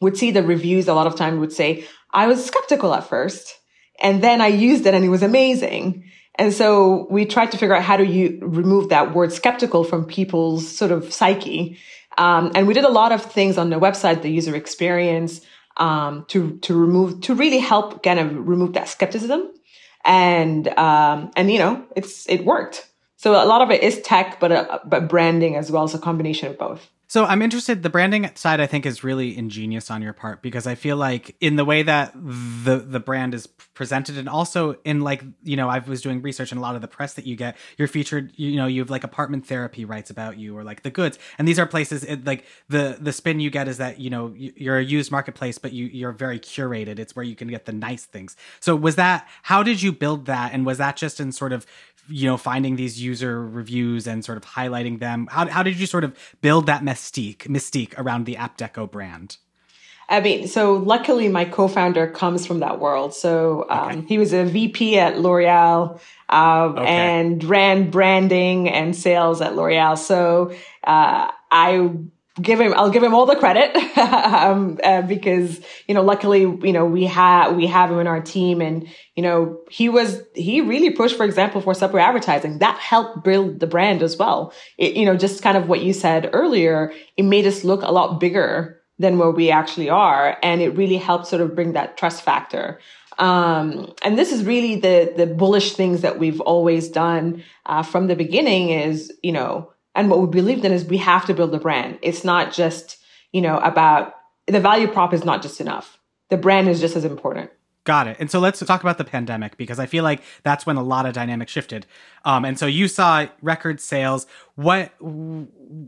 would 0.00 0.16
see 0.16 0.30
the 0.30 0.42
reviews 0.42 0.88
a 0.88 0.94
lot 0.94 1.06
of 1.06 1.16
time 1.16 1.40
would 1.40 1.52
say, 1.52 1.84
I 2.10 2.26
was 2.26 2.44
skeptical 2.44 2.94
at 2.94 3.08
first 3.08 3.58
and 4.00 4.22
then 4.22 4.40
I 4.40 4.48
used 4.48 4.86
it 4.86 4.94
and 4.94 5.04
it 5.04 5.08
was 5.08 5.22
amazing. 5.22 6.04
And 6.36 6.52
so 6.52 7.06
we 7.10 7.26
tried 7.26 7.52
to 7.52 7.58
figure 7.58 7.74
out 7.74 7.82
how 7.82 7.96
do 7.96 8.04
you 8.04 8.38
remove 8.42 8.88
that 8.88 9.14
word 9.14 9.32
skeptical 9.32 9.84
from 9.84 10.04
people's 10.04 10.66
sort 10.66 10.90
of 10.90 11.12
psyche. 11.12 11.78
Um, 12.18 12.52
and 12.54 12.66
we 12.66 12.74
did 12.74 12.84
a 12.84 12.90
lot 12.90 13.12
of 13.12 13.22
things 13.22 13.58
on 13.58 13.70
the 13.70 13.78
website, 13.78 14.22
the 14.22 14.30
user 14.30 14.56
experience, 14.56 15.40
um, 15.76 16.24
to, 16.28 16.58
to 16.58 16.74
remove, 16.74 17.20
to 17.22 17.34
really 17.34 17.58
help 17.58 18.02
kind 18.02 18.18
of 18.18 18.48
remove 18.48 18.74
that 18.74 18.88
skepticism. 18.88 19.50
And, 20.04 20.68
um, 20.68 21.30
and, 21.36 21.50
you 21.50 21.58
know, 21.58 21.84
it's, 21.96 22.28
it 22.28 22.44
worked. 22.44 22.86
So 23.24 23.42
a 23.42 23.46
lot 23.46 23.62
of 23.62 23.70
it 23.70 23.82
is 23.82 24.02
tech, 24.02 24.38
but 24.38 24.52
uh, 24.52 24.80
but 24.84 25.08
branding 25.08 25.56
as 25.56 25.70
well 25.70 25.84
as 25.84 25.94
a 25.94 25.98
combination 25.98 26.50
of 26.50 26.58
both. 26.58 26.90
So 27.06 27.24
I'm 27.24 27.40
interested. 27.40 27.82
The 27.82 27.88
branding 27.88 28.30
side, 28.34 28.60
I 28.60 28.66
think, 28.66 28.84
is 28.84 29.02
really 29.02 29.34
ingenious 29.38 29.90
on 29.90 30.02
your 30.02 30.12
part 30.12 30.42
because 30.42 30.66
I 30.66 30.74
feel 30.74 30.98
like 30.98 31.34
in 31.40 31.56
the 31.56 31.64
way 31.64 31.82
that 31.82 32.12
the 32.12 32.84
the 32.86 33.00
brand 33.00 33.32
is 33.32 33.46
presented, 33.46 34.18
and 34.18 34.28
also 34.28 34.76
in 34.84 35.00
like 35.00 35.22
you 35.42 35.56
know, 35.56 35.70
I 35.70 35.78
was 35.78 36.02
doing 36.02 36.20
research 36.20 36.52
and 36.52 36.58
a 36.58 36.60
lot 36.60 36.74
of 36.74 36.82
the 36.82 36.88
press 36.88 37.14
that 37.14 37.26
you 37.26 37.34
get, 37.34 37.56
you're 37.78 37.88
featured. 37.88 38.32
You 38.36 38.56
know, 38.56 38.66
you 38.66 38.82
have 38.82 38.90
like 38.90 39.04
apartment 39.04 39.46
therapy 39.46 39.86
writes 39.86 40.10
about 40.10 40.36
you, 40.36 40.54
or 40.54 40.62
like 40.62 40.82
the 40.82 40.90
goods, 40.90 41.18
and 41.38 41.48
these 41.48 41.58
are 41.58 41.64
places. 41.64 42.04
It, 42.04 42.26
like 42.26 42.44
the 42.68 42.98
the 43.00 43.12
spin 43.12 43.40
you 43.40 43.48
get 43.48 43.68
is 43.68 43.78
that 43.78 44.00
you 44.00 44.10
know 44.10 44.34
you're 44.36 44.76
a 44.76 44.84
used 44.84 45.10
marketplace, 45.10 45.56
but 45.56 45.72
you 45.72 45.86
you're 45.86 46.12
very 46.12 46.38
curated. 46.38 46.98
It's 46.98 47.16
where 47.16 47.24
you 47.24 47.36
can 47.36 47.48
get 47.48 47.64
the 47.64 47.72
nice 47.72 48.04
things. 48.04 48.36
So 48.60 48.76
was 48.76 48.96
that? 48.96 49.26
How 49.44 49.62
did 49.62 49.80
you 49.80 49.92
build 49.92 50.26
that? 50.26 50.52
And 50.52 50.66
was 50.66 50.76
that 50.76 50.96
just 50.96 51.20
in 51.20 51.32
sort 51.32 51.54
of 51.54 51.64
you 52.08 52.26
know 52.26 52.36
finding 52.36 52.76
these 52.76 53.00
user 53.00 53.46
reviews 53.46 54.06
and 54.06 54.24
sort 54.24 54.38
of 54.38 54.44
highlighting 54.44 54.98
them 54.98 55.28
how, 55.30 55.46
how 55.48 55.62
did 55.62 55.78
you 55.78 55.86
sort 55.86 56.04
of 56.04 56.16
build 56.40 56.66
that 56.66 56.82
mystique 56.82 57.38
mystique 57.46 57.94
around 57.98 58.26
the 58.26 58.34
AptDeco 58.34 58.90
brand 58.90 59.38
I 60.08 60.20
mean, 60.20 60.48
so 60.48 60.74
luckily 60.74 61.28
my 61.28 61.44
co-founder 61.44 62.08
comes 62.08 62.46
from 62.46 62.60
that 62.60 62.78
world. 62.78 63.14
So 63.14 63.66
um, 63.70 63.88
okay. 63.88 64.00
he 64.06 64.18
was 64.18 64.32
a 64.32 64.44
VP 64.44 64.98
at 64.98 65.18
L'Oreal 65.18 65.98
uh, 66.28 66.72
okay. 66.76 66.84
and 66.84 67.42
ran 67.42 67.90
branding 67.90 68.68
and 68.68 68.94
sales 68.94 69.40
at 69.40 69.56
L'Oreal. 69.56 69.96
So 69.96 70.54
uh, 70.84 71.30
I 71.50 71.90
give 72.40 72.60
him 72.60 72.74
i'll 72.74 72.90
give 72.90 73.02
him 73.02 73.14
all 73.14 73.26
the 73.26 73.36
credit 73.36 73.76
um, 73.98 74.78
uh, 74.82 75.02
because 75.02 75.60
you 75.86 75.94
know 75.94 76.02
luckily 76.02 76.40
you 76.40 76.72
know 76.72 76.84
we 76.84 77.04
have 77.04 77.54
we 77.54 77.66
have 77.66 77.90
him 77.90 78.00
in 78.00 78.06
our 78.06 78.20
team 78.20 78.60
and 78.60 78.88
you 79.14 79.22
know 79.22 79.60
he 79.70 79.88
was 79.88 80.20
he 80.34 80.60
really 80.60 80.90
pushed 80.90 81.16
for 81.16 81.24
example 81.24 81.60
for 81.60 81.74
subway 81.74 82.02
advertising. 82.02 82.58
That 82.58 82.78
helped 82.78 83.22
build 83.22 83.60
the 83.60 83.66
brand 83.66 84.02
as 84.02 84.16
well. 84.16 84.52
It, 84.78 84.96
you 84.96 85.06
know 85.06 85.16
just 85.16 85.42
kind 85.42 85.56
of 85.56 85.68
what 85.68 85.82
you 85.82 85.92
said 85.92 86.30
earlier 86.32 86.92
it 87.16 87.22
made 87.22 87.46
us 87.46 87.62
look 87.62 87.82
a 87.82 87.92
lot 87.92 88.18
bigger 88.18 88.80
than 88.98 89.18
where 89.18 89.30
we 89.30 89.50
actually 89.50 89.90
are 89.90 90.36
and 90.42 90.60
it 90.60 90.76
really 90.76 90.96
helped 90.96 91.26
sort 91.26 91.42
of 91.42 91.54
bring 91.54 91.72
that 91.74 91.96
trust 91.96 92.22
factor. 92.22 92.80
Um, 93.16 93.94
and 94.02 94.18
this 94.18 94.32
is 94.32 94.42
really 94.42 94.74
the 94.74 95.12
the 95.16 95.26
bullish 95.26 95.74
things 95.74 96.00
that 96.00 96.18
we've 96.18 96.40
always 96.40 96.88
done 96.88 97.44
uh, 97.64 97.84
from 97.84 98.08
the 98.08 98.16
beginning 98.16 98.70
is 98.70 99.12
you 99.22 99.30
know 99.30 99.70
and 99.94 100.10
what 100.10 100.20
we 100.20 100.26
believed 100.26 100.64
in 100.64 100.72
is 100.72 100.84
we 100.84 100.98
have 100.98 101.26
to 101.26 101.34
build 101.34 101.54
a 101.54 101.58
brand. 101.58 101.98
It's 102.02 102.24
not 102.24 102.52
just, 102.52 102.98
you 103.32 103.40
know, 103.40 103.58
about 103.58 104.14
the 104.46 104.60
value 104.60 104.88
prop 104.88 105.14
is 105.14 105.24
not 105.24 105.42
just 105.42 105.60
enough. 105.60 105.98
The 106.30 106.36
brand 106.36 106.68
is 106.68 106.80
just 106.80 106.96
as 106.96 107.04
important. 107.04 107.50
Got 107.84 108.06
it. 108.08 108.16
And 108.18 108.30
so 108.30 108.40
let's 108.40 108.60
talk 108.60 108.80
about 108.80 108.96
the 108.96 109.04
pandemic 109.04 109.58
because 109.58 109.78
I 109.78 109.84
feel 109.84 110.04
like 110.04 110.22
that's 110.42 110.64
when 110.64 110.76
a 110.76 110.82
lot 110.82 111.04
of 111.04 111.12
dynamics 111.12 111.52
shifted. 111.52 111.84
Um, 112.24 112.46
and 112.46 112.58
so 112.58 112.64
you 112.64 112.88
saw 112.88 113.26
record 113.42 113.78
sales. 113.78 114.26
What 114.54 114.92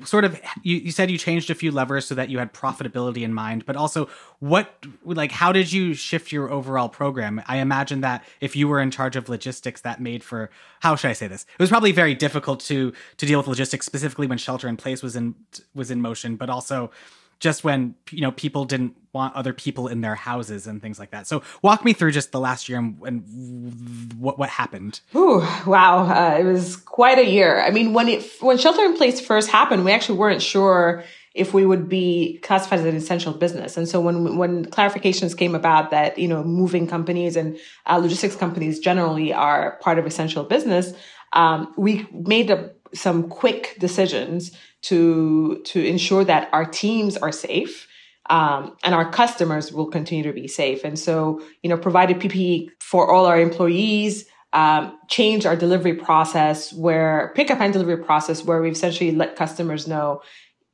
sort 0.04 0.26
of 0.26 0.38
you, 0.62 0.76
you 0.76 0.92
said 0.92 1.10
you 1.10 1.16
changed 1.16 1.48
a 1.48 1.54
few 1.54 1.72
levers 1.72 2.06
so 2.06 2.14
that 2.14 2.28
you 2.28 2.38
had 2.38 2.52
profitability 2.52 3.22
in 3.22 3.32
mind, 3.32 3.64
but 3.64 3.76
also 3.76 4.10
what 4.40 4.84
like 5.04 5.32
how 5.32 5.52
did 5.52 5.72
you 5.72 5.94
shift 5.94 6.32
your 6.32 6.50
overall 6.50 6.90
program? 6.90 7.40
I 7.46 7.58
imagine 7.58 8.02
that 8.02 8.22
if 8.42 8.54
you 8.54 8.68
were 8.68 8.80
in 8.80 8.90
charge 8.90 9.16
of 9.16 9.30
logistics, 9.30 9.80
that 9.80 9.98
made 9.98 10.22
for 10.22 10.50
how 10.80 10.96
should 10.96 11.08
I 11.08 11.14
say 11.14 11.28
this? 11.28 11.46
It 11.58 11.62
was 11.62 11.70
probably 11.70 11.92
very 11.92 12.14
difficult 12.14 12.60
to 12.60 12.92
to 13.16 13.26
deal 13.26 13.38
with 13.38 13.48
logistics, 13.48 13.86
specifically 13.86 14.26
when 14.26 14.36
shelter 14.36 14.68
in 14.68 14.76
place 14.76 15.02
was 15.02 15.16
in 15.16 15.34
was 15.74 15.90
in 15.90 16.02
motion, 16.02 16.36
but 16.36 16.50
also 16.50 16.90
just 17.38 17.64
when 17.64 17.94
you 18.10 18.20
know 18.20 18.32
people 18.32 18.64
didn't 18.64 18.96
want 19.12 19.34
other 19.34 19.52
people 19.52 19.88
in 19.88 20.02
their 20.02 20.14
houses 20.14 20.66
and 20.66 20.82
things 20.82 20.98
like 20.98 21.10
that. 21.10 21.26
So 21.26 21.42
walk 21.62 21.84
me 21.84 21.94
through 21.94 22.12
just 22.12 22.32
the 22.32 22.40
last 22.40 22.68
year 22.68 22.78
and, 22.78 23.00
and 23.02 24.12
what 24.18 24.38
what 24.38 24.48
happened. 24.48 25.00
Ooh, 25.14 25.40
wow, 25.66 26.06
uh, 26.06 26.38
it 26.38 26.44
was 26.44 26.76
quite 26.76 27.18
a 27.18 27.26
year. 27.26 27.60
I 27.60 27.70
mean, 27.70 27.92
when 27.92 28.08
it 28.08 28.30
when 28.40 28.58
shelter 28.58 28.84
in 28.84 28.96
place 28.96 29.20
first 29.20 29.48
happened, 29.48 29.84
we 29.84 29.92
actually 29.92 30.18
weren't 30.18 30.42
sure 30.42 31.04
if 31.34 31.52
we 31.52 31.66
would 31.66 31.86
be 31.86 32.38
classified 32.42 32.78
as 32.78 32.86
an 32.86 32.96
essential 32.96 33.32
business. 33.32 33.76
And 33.76 33.86
so 33.88 34.00
when 34.00 34.36
when 34.36 34.64
clarifications 34.66 35.36
came 35.36 35.54
about 35.54 35.90
that 35.90 36.18
you 36.18 36.28
know 36.28 36.42
moving 36.44 36.86
companies 36.86 37.36
and 37.36 37.58
uh, 37.86 37.96
logistics 37.96 38.36
companies 38.36 38.78
generally 38.78 39.32
are 39.32 39.78
part 39.82 39.98
of 39.98 40.06
essential 40.06 40.44
business, 40.44 40.92
um, 41.32 41.72
we 41.76 42.06
made 42.12 42.50
a, 42.50 42.70
some 42.96 43.28
quick 43.28 43.76
decisions 43.78 44.56
to 44.82 45.62
to 45.66 45.84
ensure 45.84 46.24
that 46.24 46.48
our 46.52 46.64
teams 46.64 47.16
are 47.16 47.32
safe 47.32 47.86
um, 48.28 48.76
and 48.82 48.94
our 48.94 49.10
customers 49.10 49.72
will 49.72 49.86
continue 49.86 50.24
to 50.24 50.32
be 50.32 50.48
safe. 50.48 50.84
And 50.84 50.98
so, 50.98 51.40
you 51.62 51.70
know, 51.70 51.76
provided 51.76 52.18
PPE 52.18 52.70
for 52.80 53.10
all 53.10 53.26
our 53.26 53.38
employees, 53.38 54.26
um, 54.52 54.98
change 55.08 55.46
our 55.46 55.56
delivery 55.56 55.94
process 55.94 56.72
where 56.72 57.32
pickup 57.34 57.60
and 57.60 57.72
delivery 57.72 58.02
process 58.02 58.44
where 58.44 58.60
we've 58.60 58.72
essentially 58.72 59.12
let 59.12 59.36
customers 59.36 59.86
know 59.86 60.22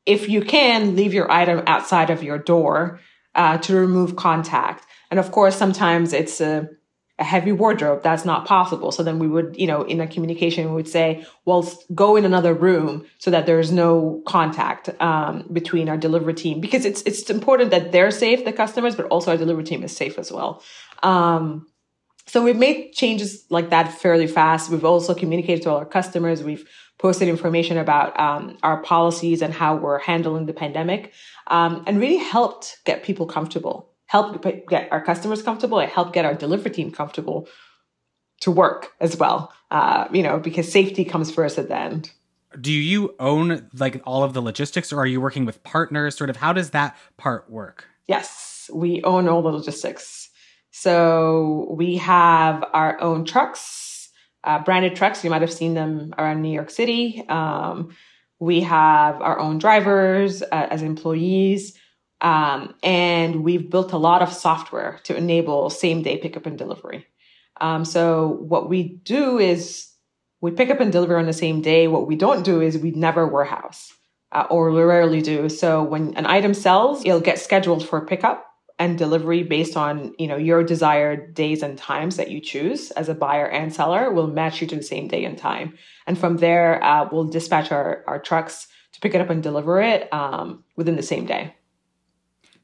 if 0.07 0.29
you 0.29 0.43
can 0.43 0.97
leave 0.97 1.15
your 1.15 1.31
item 1.31 1.63
outside 1.67 2.11
of 2.11 2.23
your 2.23 2.39
door 2.39 3.01
uh, 3.35 3.59
to 3.59 3.75
remove 3.75 4.17
contact. 4.17 4.87
And 5.11 5.19
of 5.21 5.31
course, 5.31 5.57
sometimes 5.57 6.13
it's 6.13 6.41
a 6.41 6.69
a 7.19 7.25
heavy 7.25 7.53
wardrobe, 7.53 8.03
that's 8.03 8.25
not 8.25 8.47
possible. 8.47 8.91
So 8.91 9.03
then 9.03 9.19
we 9.19 9.29
would, 9.29 9.55
you 9.59 9.67
know, 9.67 9.83
in 9.83 10.01
a 10.01 10.07
communication, 10.07 10.71
we 10.71 10.75
would 10.75 10.89
say, 10.89 11.27
well, 11.45 11.71
go 11.95 12.17
in 12.17 12.25
another 12.25 12.55
room 12.55 13.05
so 13.19 13.31
that 13.31 13.45
there's 13.45 13.71
no 13.71 14.23
contact 14.27 14.89
um, 15.01 15.47
between 15.53 15.89
our 15.89 15.99
delivery 15.99 16.35
team 16.35 16.61
because 16.61 16.85
it's 16.85 17.03
it's 17.03 17.29
important 17.29 17.71
that 17.71 17.93
they're 17.93 18.11
safe, 18.11 18.45
the 18.45 18.53
customers, 18.53 18.97
but 18.97 19.07
also 19.07 19.31
our 19.31 19.37
delivery 19.37 19.65
team 19.65 19.83
is 19.83 19.95
safe 19.95 20.19
as 20.19 20.33
well. 20.33 20.63
Um, 21.03 21.67
so 22.27 22.43
we've 22.43 22.57
made 22.57 22.93
changes 22.93 23.45
like 23.51 23.71
that 23.71 23.93
fairly 23.93 24.27
fast. 24.27 24.71
We've 24.71 24.85
also 24.85 25.15
communicated 25.15 25.63
to 25.65 25.71
all 25.71 25.79
our 25.79 25.85
customers. 25.85 26.43
We've 26.43 26.67
posted 26.99 27.29
information 27.29 27.77
about 27.77 28.19
um, 28.19 28.57
our 28.63 28.81
policies 28.83 29.43
and 29.43 29.53
how 29.53 29.77
we're 29.77 29.99
handling 29.99 30.47
the 30.47 30.53
pandemic, 30.55 31.13
um, 31.49 31.85
and 31.87 32.01
really 32.01 32.17
helped 32.17 32.79
get 32.85 33.03
people 33.03 33.27
comfortable 33.27 33.92
help 34.13 34.45
get 34.69 34.93
our 34.93 35.03
customers 35.03 35.43
comfortable. 35.43 35.79
It 35.79 35.89
helped 35.89 36.13
get 36.13 36.27
our 36.27 36.35
delivery 36.35 36.71
team 36.71 36.91
comfortable 36.91 37.49
to 38.43 38.51
work 38.51 38.93
as 39.01 39.17
well. 39.17 39.51
Uh, 39.71 40.07
you 40.13 40.23
know, 40.23 40.39
because 40.39 40.71
safety 40.71 41.03
comes 41.03 41.31
first 41.31 41.57
at 41.57 41.69
the 41.69 41.79
end. 41.79 42.11
Do 42.61 42.71
you 42.71 43.15
own 43.19 43.71
like 43.73 44.03
all 44.05 44.23
of 44.23 44.35
the 44.35 44.43
logistics 44.43 44.93
or 44.93 44.99
are 45.01 45.07
you 45.07 45.19
working 45.19 45.47
with 45.47 45.63
partners? 45.63 46.15
Sort 46.15 46.29
of 46.29 46.37
how 46.37 46.53
does 46.53 46.71
that 46.71 46.95
part 47.17 47.49
work? 47.51 47.87
Yes, 48.07 48.69
we 48.71 49.03
own 49.03 49.29
all 49.29 49.41
the 49.41 49.49
logistics. 49.49 50.29
So 50.73 51.75
we 51.75 51.97
have 51.97 52.63
our 52.75 53.01
own 53.01 53.25
trucks, 53.25 54.11
uh, 54.45 54.63
branded 54.63 54.95
trucks. 54.95 55.25
You 55.25 55.31
might 55.31 55.41
have 55.41 55.53
seen 55.53 55.73
them 55.73 56.15
around 56.19 56.43
New 56.43 56.53
York 56.53 56.69
City. 56.69 57.25
Um, 57.31 57.97
we 58.39 58.61
have 58.61 59.23
our 59.23 59.39
own 59.39 59.57
drivers 59.57 60.43
uh, 60.43 60.67
as 60.71 60.83
employees. 60.83 61.79
Um, 62.23 62.75
and 62.85 63.43
we've 63.43 63.69
built 63.69 63.93
a 63.93 63.99
lot 63.99 64.23
of 64.23 64.33
software 64.33 65.01
to 65.05 65.17
enable 65.17 65.69
same 65.71 66.03
day 66.03 66.19
pickup 66.19 66.47
and 66.47 66.57
delivery. 66.57 67.07
Um, 67.61 67.85
so 67.85 68.29
what 68.29 68.69
we 68.69 69.01
do 69.05 69.39
is 69.39 69.89
we 70.41 70.53
pick 70.53 70.71
up 70.71 70.81
and 70.81 70.93
deliver 70.93 71.19
on 71.19 71.27
the 71.27 71.33
same 71.33 71.61
day. 71.61 71.89
What 71.89 72.07
we 72.07 72.17
don't 72.17 72.45
do 72.45 72.61
is 72.61 72.79
we 72.79 72.93
never 72.93 73.27
warehouse, 73.27 73.93
uh, 74.31 74.47
or 74.51 74.71
we 74.71 74.83
rarely 74.83 75.21
do. 75.21 75.49
So 75.49 75.83
when 75.83 76.15
an 76.17 76.27
item 76.27 76.55
sells, 76.55 77.05
it'll 77.05 77.21
get 77.21 77.41
scheduled 77.41 77.87
for 77.87 78.07
pickup 78.07 78.47
and 78.79 78.97
delivery 78.99 79.43
based 79.43 79.77
on 79.77 80.15
you 80.19 80.27
know 80.27 80.37
your 80.37 80.65
desired 80.65 81.35
days 81.35 81.63
and 81.63 81.77
times 81.77 82.17
that 82.17 82.31
you 82.31 82.41
choose 82.41 82.91
as 82.93 83.09
a 83.09 83.15
buyer 83.15 83.47
and 83.47 83.73
seller. 83.73 84.13
We'll 84.13 84.29
match 84.29 84.61
you 84.61 84.67
to 84.69 84.77
the 84.77 84.83
same 84.83 85.09
day 85.09 85.25
and 85.25 85.37
time, 85.37 85.77
and 86.07 86.17
from 86.17 86.39
there 86.39 86.83
uh, 86.83 87.09
we'll 87.11 87.25
dispatch 87.25 87.71
our 87.71 88.05
our 88.07 88.19
trucks 88.19 88.69
to 88.93 89.01
pick 89.01 89.15
it 89.15 89.21
up 89.21 89.31
and 89.31 89.43
deliver 89.43 89.81
it 89.81 90.13
um, 90.13 90.65
within 90.77 90.97
the 90.97 91.03
same 91.03 91.27
day. 91.27 91.55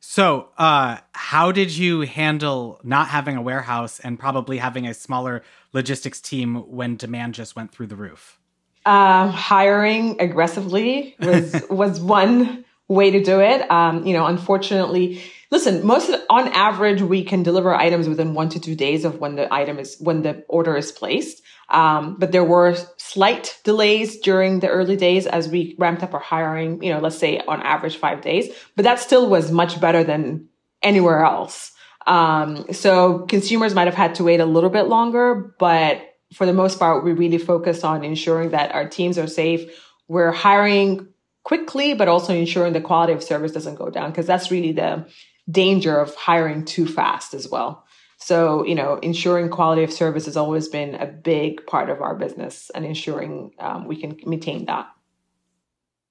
So, 0.00 0.48
uh, 0.58 0.98
how 1.12 1.52
did 1.52 1.76
you 1.76 2.02
handle 2.02 2.80
not 2.84 3.08
having 3.08 3.36
a 3.36 3.42
warehouse 3.42 4.00
and 4.00 4.18
probably 4.18 4.58
having 4.58 4.86
a 4.86 4.94
smaller 4.94 5.42
logistics 5.72 6.20
team 6.20 6.56
when 6.70 6.96
demand 6.96 7.34
just 7.34 7.56
went 7.56 7.72
through 7.72 7.88
the 7.88 7.96
roof? 7.96 8.38
Uh, 8.86 9.28
hiring 9.28 10.20
aggressively 10.20 11.16
was 11.20 11.62
was 11.70 12.00
one 12.00 12.64
way 12.88 13.10
to 13.10 13.22
do 13.22 13.40
it. 13.40 13.70
Um, 13.70 14.06
you 14.06 14.14
know, 14.14 14.26
unfortunately, 14.26 15.22
listen, 15.50 15.84
most 15.84 16.06
the, 16.06 16.24
on 16.30 16.48
average, 16.48 17.02
we 17.02 17.24
can 17.24 17.42
deliver 17.42 17.74
items 17.74 18.08
within 18.08 18.34
one 18.34 18.48
to 18.50 18.60
two 18.60 18.74
days 18.74 19.04
of 19.04 19.18
when 19.18 19.36
the 19.36 19.52
item 19.52 19.78
is 19.78 19.96
when 20.00 20.22
the 20.22 20.44
order 20.48 20.76
is 20.76 20.90
placed. 20.90 21.42
Um, 21.70 22.16
but 22.18 22.32
there 22.32 22.44
were 22.44 22.74
slight 22.96 23.58
delays 23.62 24.20
during 24.20 24.60
the 24.60 24.68
early 24.68 24.96
days 24.96 25.26
as 25.26 25.48
we 25.48 25.74
ramped 25.78 26.02
up 26.02 26.14
our 26.14 26.20
hiring, 26.20 26.82
you 26.82 26.92
know, 26.92 27.00
let's 27.00 27.18
say 27.18 27.40
on 27.40 27.60
average 27.60 27.96
five 27.96 28.22
days, 28.22 28.48
but 28.74 28.84
that 28.84 29.00
still 29.00 29.28
was 29.28 29.50
much 29.50 29.80
better 29.80 30.02
than 30.02 30.48
anywhere 30.82 31.24
else. 31.24 31.72
Um, 32.06 32.72
so 32.72 33.20
consumers 33.26 33.74
might 33.74 33.86
have 33.86 33.94
had 33.94 34.14
to 34.14 34.24
wait 34.24 34.40
a 34.40 34.46
little 34.46 34.70
bit 34.70 34.86
longer, 34.86 35.54
but 35.58 36.00
for 36.32 36.46
the 36.46 36.54
most 36.54 36.78
part, 36.78 37.04
we 37.04 37.12
really 37.12 37.38
focused 37.38 37.84
on 37.84 38.02
ensuring 38.02 38.50
that 38.50 38.74
our 38.74 38.88
teams 38.88 39.18
are 39.18 39.26
safe. 39.26 39.70
We're 40.08 40.32
hiring 40.32 41.08
quickly, 41.44 41.94
but 41.94 42.08
also 42.08 42.34
ensuring 42.34 42.72
the 42.72 42.80
quality 42.80 43.12
of 43.12 43.22
service 43.22 43.52
doesn't 43.52 43.76
go 43.76 43.90
down 43.90 44.10
because 44.10 44.26
that's 44.26 44.50
really 44.50 44.72
the 44.72 45.06
danger 45.50 45.98
of 45.98 46.14
hiring 46.14 46.64
too 46.64 46.86
fast 46.86 47.34
as 47.34 47.48
well. 47.48 47.84
So, 48.18 48.64
you 48.64 48.74
know, 48.74 48.96
ensuring 48.96 49.48
quality 49.48 49.84
of 49.84 49.92
service 49.92 50.26
has 50.26 50.36
always 50.36 50.68
been 50.68 50.96
a 50.96 51.06
big 51.06 51.64
part 51.66 51.88
of 51.88 52.02
our 52.02 52.16
business 52.16 52.70
and 52.74 52.84
ensuring 52.84 53.52
um, 53.60 53.86
we 53.86 53.96
can 53.96 54.18
maintain 54.26 54.66
that. 54.66 54.88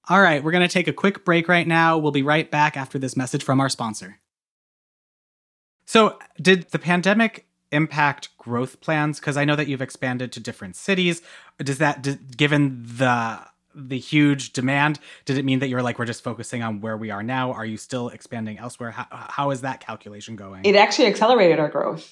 All 0.10 0.22
right, 0.22 0.42
we're 0.42 0.54
going 0.54 0.68
to 0.68 0.74
take 0.74 0.88
a 0.88 0.94
quick 0.94 1.26
break 1.26 1.50
right 1.50 1.68
now. 1.68 1.98
We'll 1.98 2.14
be 2.14 2.24
right 2.24 2.50
back 2.50 2.78
after 2.78 2.98
this 2.98 3.18
message 3.18 3.44
from 3.44 3.60
our 3.60 3.68
sponsor. 3.68 4.20
So, 5.86 6.18
did 6.42 6.70
the 6.70 6.80
pandemic 6.80 7.46
impact 7.74 8.30
growth 8.38 8.80
plans? 8.80 9.20
Because 9.20 9.36
I 9.36 9.44
know 9.44 9.58
that 9.58 9.68
you've 9.68 9.82
expanded 9.82 10.32
to 10.32 10.40
different 10.40 10.78
cities. 10.78 11.22
Does 11.60 11.78
that, 11.80 12.38
given 12.38 12.84
the 12.86 13.40
the 13.78 14.00
huge 14.00 14.54
demand, 14.54 15.00
did 15.26 15.38
it 15.38 15.46
mean 15.46 15.60
that 15.60 15.68
you're 15.68 15.84
like, 15.84 16.00
we're 16.00 16.06
just 16.06 16.24
focusing 16.24 16.64
on 16.64 16.82
where 16.82 16.98
we 16.98 17.12
are 17.12 17.24
now? 17.24 17.54
Are 17.54 17.66
you 17.66 17.78
still 17.78 18.10
expanding 18.10 18.58
elsewhere? 18.58 18.92
How, 18.92 19.06
how 19.12 19.52
is 19.52 19.62
that 19.62 19.80
calculation 19.80 20.36
going? 20.36 20.66
It 20.66 20.76
actually 20.76 21.08
accelerated 21.08 21.60
our 21.60 21.70
growth 21.70 22.12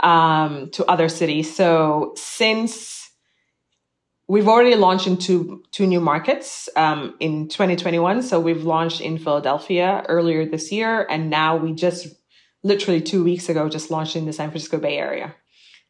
um, 0.00 0.70
to 0.72 0.84
other 0.86 1.08
cities. 1.08 1.54
So 1.54 2.14
since 2.16 3.04
we've 4.26 4.48
already 4.48 4.74
launched 4.74 5.06
into 5.06 5.62
two 5.70 5.86
new 5.86 6.00
markets 6.00 6.68
um, 6.76 7.14
in 7.20 7.48
2021. 7.48 8.22
So 8.22 8.40
we've 8.40 8.64
launched 8.64 9.00
in 9.00 9.18
Philadelphia 9.18 10.04
earlier 10.08 10.46
this 10.46 10.72
year. 10.72 11.06
And 11.08 11.30
now 11.30 11.56
we 11.56 11.72
just 11.72 12.08
literally 12.62 13.02
two 13.02 13.22
weeks 13.22 13.48
ago 13.48 13.68
just 13.68 13.90
launched 13.90 14.16
in 14.16 14.24
the 14.24 14.32
San 14.32 14.50
Francisco 14.50 14.78
Bay 14.78 14.96
Area. 14.96 15.34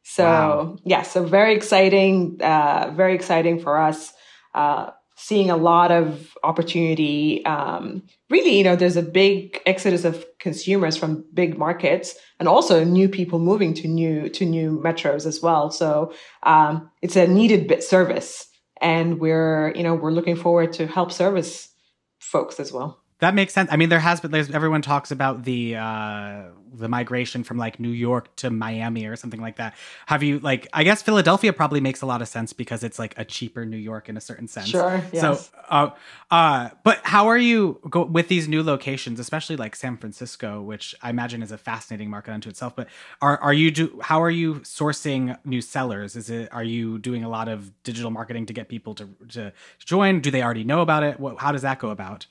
So 0.03 0.25
wow. 0.25 0.77
yeah, 0.85 1.03
so 1.03 1.25
very 1.25 1.55
exciting, 1.55 2.39
uh, 2.43 2.93
very 2.95 3.15
exciting 3.15 3.61
for 3.61 3.79
us. 3.79 4.13
Uh, 4.53 4.91
seeing 5.27 5.49
a 5.49 5.57
lot 5.57 5.91
of 5.91 6.37
opportunity. 6.43 7.43
Um, 7.47 8.03
really, 8.29 8.59
you 8.59 8.63
know, 8.63 8.77
there's 8.77 8.99
a 8.99 9.03
big 9.03 9.59
exodus 9.65 10.05
of 10.05 10.27
consumers 10.39 10.99
from 10.99 11.25
big 11.33 11.57
markets 11.57 12.15
and 12.39 12.47
also 12.47 12.85
new 12.85 13.09
people 13.09 13.39
moving 13.39 13.73
to 13.73 13.89
new, 13.89 14.29
to 14.29 14.45
new 14.45 14.79
metros 14.85 15.25
as 15.25 15.41
well. 15.41 15.71
So, 15.71 16.13
um, 16.43 16.91
it's 17.01 17.17
a 17.17 17.27
needed 17.27 17.69
bit 17.69 17.83
service 17.83 18.49
and 18.83 19.19
we're, 19.19 19.73
you 19.75 19.83
know, 19.83 19.95
we're 19.95 20.13
looking 20.13 20.37
forward 20.37 20.75
to 20.75 20.87
help 20.87 21.11
service 21.11 21.71
folks 22.19 22.61
as 22.61 22.71
well. 22.71 23.01
That 23.21 23.35
makes 23.35 23.53
sense. 23.53 23.71
I 23.73 23.77
mean, 23.77 23.91
there 23.91 24.01
has 24.01 24.21
been. 24.21 24.33
There's 24.33 24.51
everyone 24.51 24.83
talks 24.83 25.13
about 25.13 25.45
the 25.45 25.77
uh, 25.77 26.43
the 26.73 26.89
migration 26.89 27.45
from 27.45 27.59
like 27.59 27.79
New 27.79 27.91
York 27.91 28.35
to 28.37 28.51
Miami 28.51 29.07
or 29.07 29.15
something 29.15 29.41
like 29.41 29.57
that. 29.57 29.77
Have 30.07 30.25
you 30.25 30.41
like? 30.41 30.67
I 30.73 30.83
guess 30.83 31.01
Philadelphia 31.01 31.53
probably 31.53 31.81
makes 31.81 32.03
a 32.03 32.07
lot 32.07 32.23
of 32.23 32.29
sense 32.29 32.53
because 32.53 32.83
it's 32.83 32.99
like 32.99 33.15
a 33.17 33.25
cheaper 33.25 33.65
New 33.65 33.77
York 33.77 34.09
in 34.09 34.17
a 34.17 34.21
certain 34.21 34.49
sense. 34.49 34.67
Sure. 34.67 35.01
Yes. 35.13 35.21
So, 35.49 35.59
uh, 35.69 35.91
uh, 36.33 36.71
but 36.83 37.01
how 37.05 37.29
are 37.29 37.39
you 37.39 37.79
go 37.89 38.05
with 38.05 38.27
these 38.27 38.49
new 38.49 38.65
locations, 38.65 39.21
especially 39.21 39.57
like 39.57 39.77
San 39.77 39.97
Francisco, 39.97 40.61
which 40.61 40.93
I 41.01 41.11
imagine 41.11 41.41
is 41.41 41.53
a 41.53 41.59
fascinating 41.59 42.11
market 42.11 42.33
unto 42.33 42.49
itself. 42.49 42.75
But 42.75 42.89
are 43.23 43.39
are 43.39 43.55
you 43.55 43.71
do? 43.71 44.01
How 44.03 44.21
are 44.21 44.31
you 44.31 44.57
sourcing 44.57 45.39
new 45.45 45.61
sellers? 45.61 46.17
Is 46.17 46.31
it 46.31 46.49
are 46.53 46.65
you 46.65 46.99
doing 46.99 47.23
a 47.23 47.29
lot 47.29 47.47
of 47.47 47.71
digital 47.85 48.11
marketing 48.11 48.47
to 48.47 48.53
get 48.53 48.69
people 48.69 48.97
to 48.97 49.09
to 49.29 49.53
join? 49.79 50.19
Do 50.19 50.33
they 50.33 50.43
already 50.43 50.65
know 50.65 50.81
about 50.81 51.05
it? 51.05 51.21
What, 51.21 51.39
how 51.39 51.53
does 51.53 51.63
that 51.63 51.79
go 51.79 51.91
about? 51.91 52.27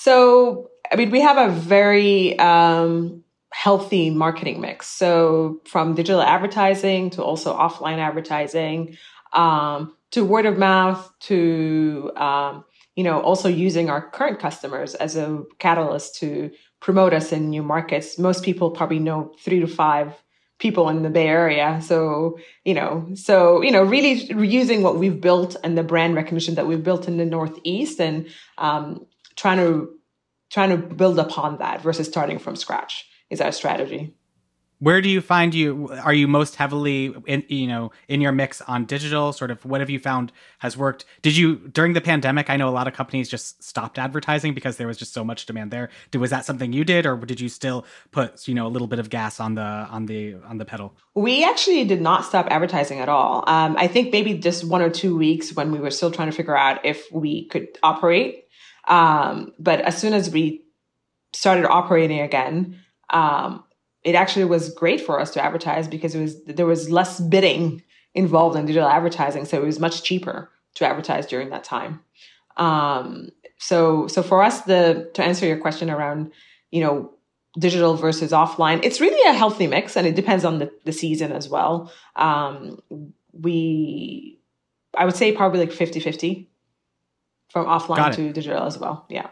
So, 0.00 0.70
I 0.92 0.94
mean, 0.94 1.10
we 1.10 1.20
have 1.22 1.38
a 1.38 1.52
very 1.52 2.38
um, 2.38 3.24
healthy 3.52 4.10
marketing 4.10 4.60
mix. 4.60 4.86
So, 4.86 5.60
from 5.64 5.96
digital 5.96 6.22
advertising 6.22 7.10
to 7.10 7.24
also 7.24 7.52
offline 7.52 7.98
advertising, 7.98 8.96
um, 9.32 9.92
to 10.12 10.24
word 10.24 10.46
of 10.46 10.56
mouth, 10.56 11.12
to 11.22 12.12
um, 12.14 12.64
you 12.94 13.02
know, 13.02 13.20
also 13.20 13.48
using 13.48 13.90
our 13.90 14.08
current 14.10 14.38
customers 14.38 14.94
as 14.94 15.16
a 15.16 15.42
catalyst 15.58 16.14
to 16.20 16.52
promote 16.78 17.12
us 17.12 17.32
in 17.32 17.50
new 17.50 17.64
markets. 17.64 18.20
Most 18.20 18.44
people 18.44 18.70
probably 18.70 19.00
know 19.00 19.34
three 19.40 19.58
to 19.58 19.66
five 19.66 20.14
people 20.60 20.88
in 20.88 21.02
the 21.02 21.10
Bay 21.10 21.26
Area. 21.26 21.80
So, 21.82 22.38
you 22.64 22.74
know, 22.74 23.08
so, 23.14 23.62
you 23.62 23.70
know, 23.72 23.82
really 23.82 24.12
using 24.44 24.82
what 24.82 24.96
we've 24.96 25.20
built 25.20 25.56
and 25.62 25.76
the 25.76 25.82
brand 25.82 26.14
recognition 26.14 26.54
that 26.56 26.66
we've 26.68 26.82
built 26.82 27.08
in 27.08 27.16
the 27.16 27.24
Northeast 27.24 28.00
and 28.00 28.28
um, 28.58 29.06
trying 29.38 29.58
to 29.58 29.94
trying 30.50 30.70
to 30.70 30.76
build 30.76 31.18
upon 31.18 31.58
that 31.58 31.80
versus 31.80 32.06
starting 32.06 32.38
from 32.38 32.56
scratch. 32.56 33.06
Is 33.30 33.40
our 33.40 33.52
strategy? 33.52 34.14
Where 34.80 35.00
do 35.00 35.08
you 35.08 35.20
find 35.20 35.54
you 35.54 35.88
are 36.04 36.14
you 36.14 36.28
most 36.28 36.54
heavily 36.54 37.12
in 37.26 37.42
you 37.48 37.66
know 37.66 37.90
in 38.06 38.20
your 38.20 38.30
mix 38.32 38.62
on 38.62 38.84
digital? 38.84 39.32
Sort 39.32 39.50
of 39.50 39.64
what 39.64 39.80
have 39.80 39.90
you 39.90 39.98
found 39.98 40.32
has 40.60 40.76
worked? 40.76 41.04
Did 41.20 41.36
you 41.36 41.56
during 41.56 41.94
the 41.94 42.00
pandemic 42.00 42.48
i 42.48 42.56
know 42.56 42.68
a 42.68 42.70
lot 42.70 42.86
of 42.86 42.94
companies 42.94 43.28
just 43.28 43.62
stopped 43.62 43.98
advertising 43.98 44.54
because 44.54 44.76
there 44.76 44.86
was 44.86 44.96
just 44.96 45.12
so 45.12 45.24
much 45.24 45.46
demand 45.46 45.72
there. 45.72 45.90
Did, 46.12 46.18
was 46.18 46.30
that 46.30 46.44
something 46.44 46.72
you 46.72 46.84
did 46.84 47.06
or 47.06 47.16
did 47.16 47.40
you 47.40 47.48
still 47.48 47.84
put 48.12 48.46
you 48.46 48.54
know 48.54 48.66
a 48.66 48.72
little 48.74 48.86
bit 48.86 49.00
of 49.00 49.10
gas 49.10 49.40
on 49.40 49.56
the 49.56 49.62
on 49.62 50.06
the 50.06 50.36
on 50.46 50.58
the 50.58 50.64
pedal? 50.64 50.94
We 51.14 51.44
actually 51.44 51.84
did 51.84 52.00
not 52.00 52.24
stop 52.24 52.46
advertising 52.48 53.00
at 53.00 53.08
all. 53.08 53.44
Um, 53.48 53.76
i 53.76 53.88
think 53.88 54.12
maybe 54.12 54.34
just 54.34 54.64
one 54.64 54.80
or 54.80 54.90
two 54.90 55.16
weeks 55.18 55.52
when 55.54 55.72
we 55.72 55.80
were 55.80 55.90
still 55.90 56.12
trying 56.12 56.30
to 56.30 56.36
figure 56.36 56.56
out 56.56 56.86
if 56.86 57.12
we 57.12 57.46
could 57.48 57.66
operate 57.82 58.47
um, 58.88 59.52
but 59.58 59.80
as 59.82 59.96
soon 59.96 60.12
as 60.12 60.30
we 60.30 60.62
started 61.32 61.66
operating 61.66 62.20
again 62.20 62.78
um, 63.10 63.64
it 64.04 64.14
actually 64.14 64.44
was 64.44 64.72
great 64.74 65.00
for 65.00 65.20
us 65.20 65.30
to 65.32 65.44
advertise 65.44 65.88
because 65.88 66.14
it 66.14 66.20
was 66.20 66.42
there 66.44 66.66
was 66.66 66.90
less 66.90 67.20
bidding 67.20 67.82
involved 68.14 68.56
in 68.56 68.66
digital 68.66 68.88
advertising, 68.88 69.44
so 69.44 69.60
it 69.60 69.64
was 69.64 69.78
much 69.78 70.02
cheaper 70.02 70.50
to 70.74 70.86
advertise 70.86 71.26
during 71.26 71.50
that 71.50 71.64
time. 71.64 72.00
Um, 72.56 73.30
so 73.58 74.06
so 74.06 74.22
for 74.22 74.42
us, 74.42 74.62
the 74.62 75.10
to 75.14 75.22
answer 75.22 75.46
your 75.46 75.58
question 75.58 75.90
around 75.90 76.32
you 76.70 76.82
know 76.82 77.12
digital 77.58 77.94
versus 77.94 78.32
offline, 78.32 78.80
it's 78.82 79.00
really 79.00 79.30
a 79.30 79.34
healthy 79.34 79.66
mix, 79.66 79.96
and 79.96 80.06
it 80.06 80.14
depends 80.14 80.44
on 80.44 80.58
the 80.58 80.70
the 80.84 80.92
season 80.92 81.32
as 81.32 81.48
well. 81.48 81.92
Um, 82.16 82.80
we 83.32 84.38
I 84.96 85.04
would 85.04 85.16
say 85.16 85.32
probably 85.32 85.60
like 85.60 85.72
50 85.72 86.00
50 86.00 86.48
from 87.50 87.66
offline 87.66 88.14
to 88.14 88.32
digital 88.32 88.64
as 88.64 88.78
well. 88.78 89.06
Yeah. 89.08 89.28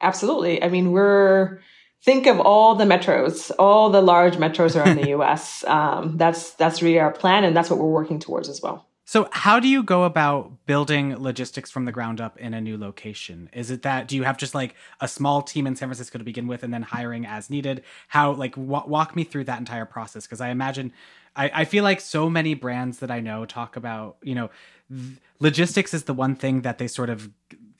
Absolutely. 0.00 0.62
I 0.62 0.68
mean, 0.68 0.92
we're 0.92 1.60
think 2.02 2.26
of 2.26 2.40
all 2.40 2.74
the 2.74 2.84
metros, 2.84 3.50
all 3.58 3.90
the 3.90 4.00
large 4.00 4.36
metros 4.36 4.74
around 4.74 4.96
the 4.96 5.08
U.S. 5.16 5.64
Um, 5.64 6.16
that's 6.16 6.52
that's 6.52 6.82
really 6.82 6.98
our 6.98 7.12
plan, 7.12 7.44
and 7.44 7.56
that's 7.56 7.70
what 7.70 7.78
we're 7.78 7.90
working 7.90 8.18
towards 8.18 8.48
as 8.48 8.62
well. 8.62 8.86
So, 9.04 9.28
how 9.32 9.58
do 9.58 9.66
you 9.66 9.82
go 9.82 10.04
about 10.04 10.66
building 10.66 11.20
logistics 11.20 11.68
from 11.68 11.84
the 11.84 11.90
ground 11.90 12.20
up 12.20 12.38
in 12.38 12.54
a 12.54 12.60
new 12.60 12.78
location? 12.78 13.50
Is 13.52 13.70
it 13.70 13.82
that 13.82 14.06
do 14.06 14.16
you 14.16 14.22
have 14.22 14.36
just 14.38 14.54
like 14.54 14.74
a 15.00 15.08
small 15.08 15.42
team 15.42 15.66
in 15.66 15.74
San 15.74 15.88
Francisco 15.88 16.16
to 16.18 16.24
begin 16.24 16.46
with, 16.46 16.62
and 16.62 16.72
then 16.72 16.82
hiring 16.82 17.26
as 17.26 17.50
needed? 17.50 17.82
How 18.08 18.32
like 18.32 18.54
w- 18.54 18.86
walk 18.86 19.16
me 19.16 19.24
through 19.24 19.44
that 19.44 19.58
entire 19.58 19.84
process? 19.84 20.26
Because 20.26 20.40
I 20.40 20.50
imagine, 20.50 20.92
I, 21.36 21.50
I 21.54 21.64
feel 21.64 21.84
like 21.84 22.00
so 22.00 22.28
many 22.28 22.54
brands 22.54 22.98
that 22.98 23.10
I 23.10 23.20
know 23.20 23.44
talk 23.44 23.76
about, 23.76 24.16
you 24.22 24.34
know, 24.34 24.50
th- 24.90 25.18
logistics 25.38 25.94
is 25.94 26.04
the 26.04 26.14
one 26.14 26.34
thing 26.34 26.62
that 26.62 26.78
they 26.78 26.88
sort 26.88 27.10
of 27.10 27.30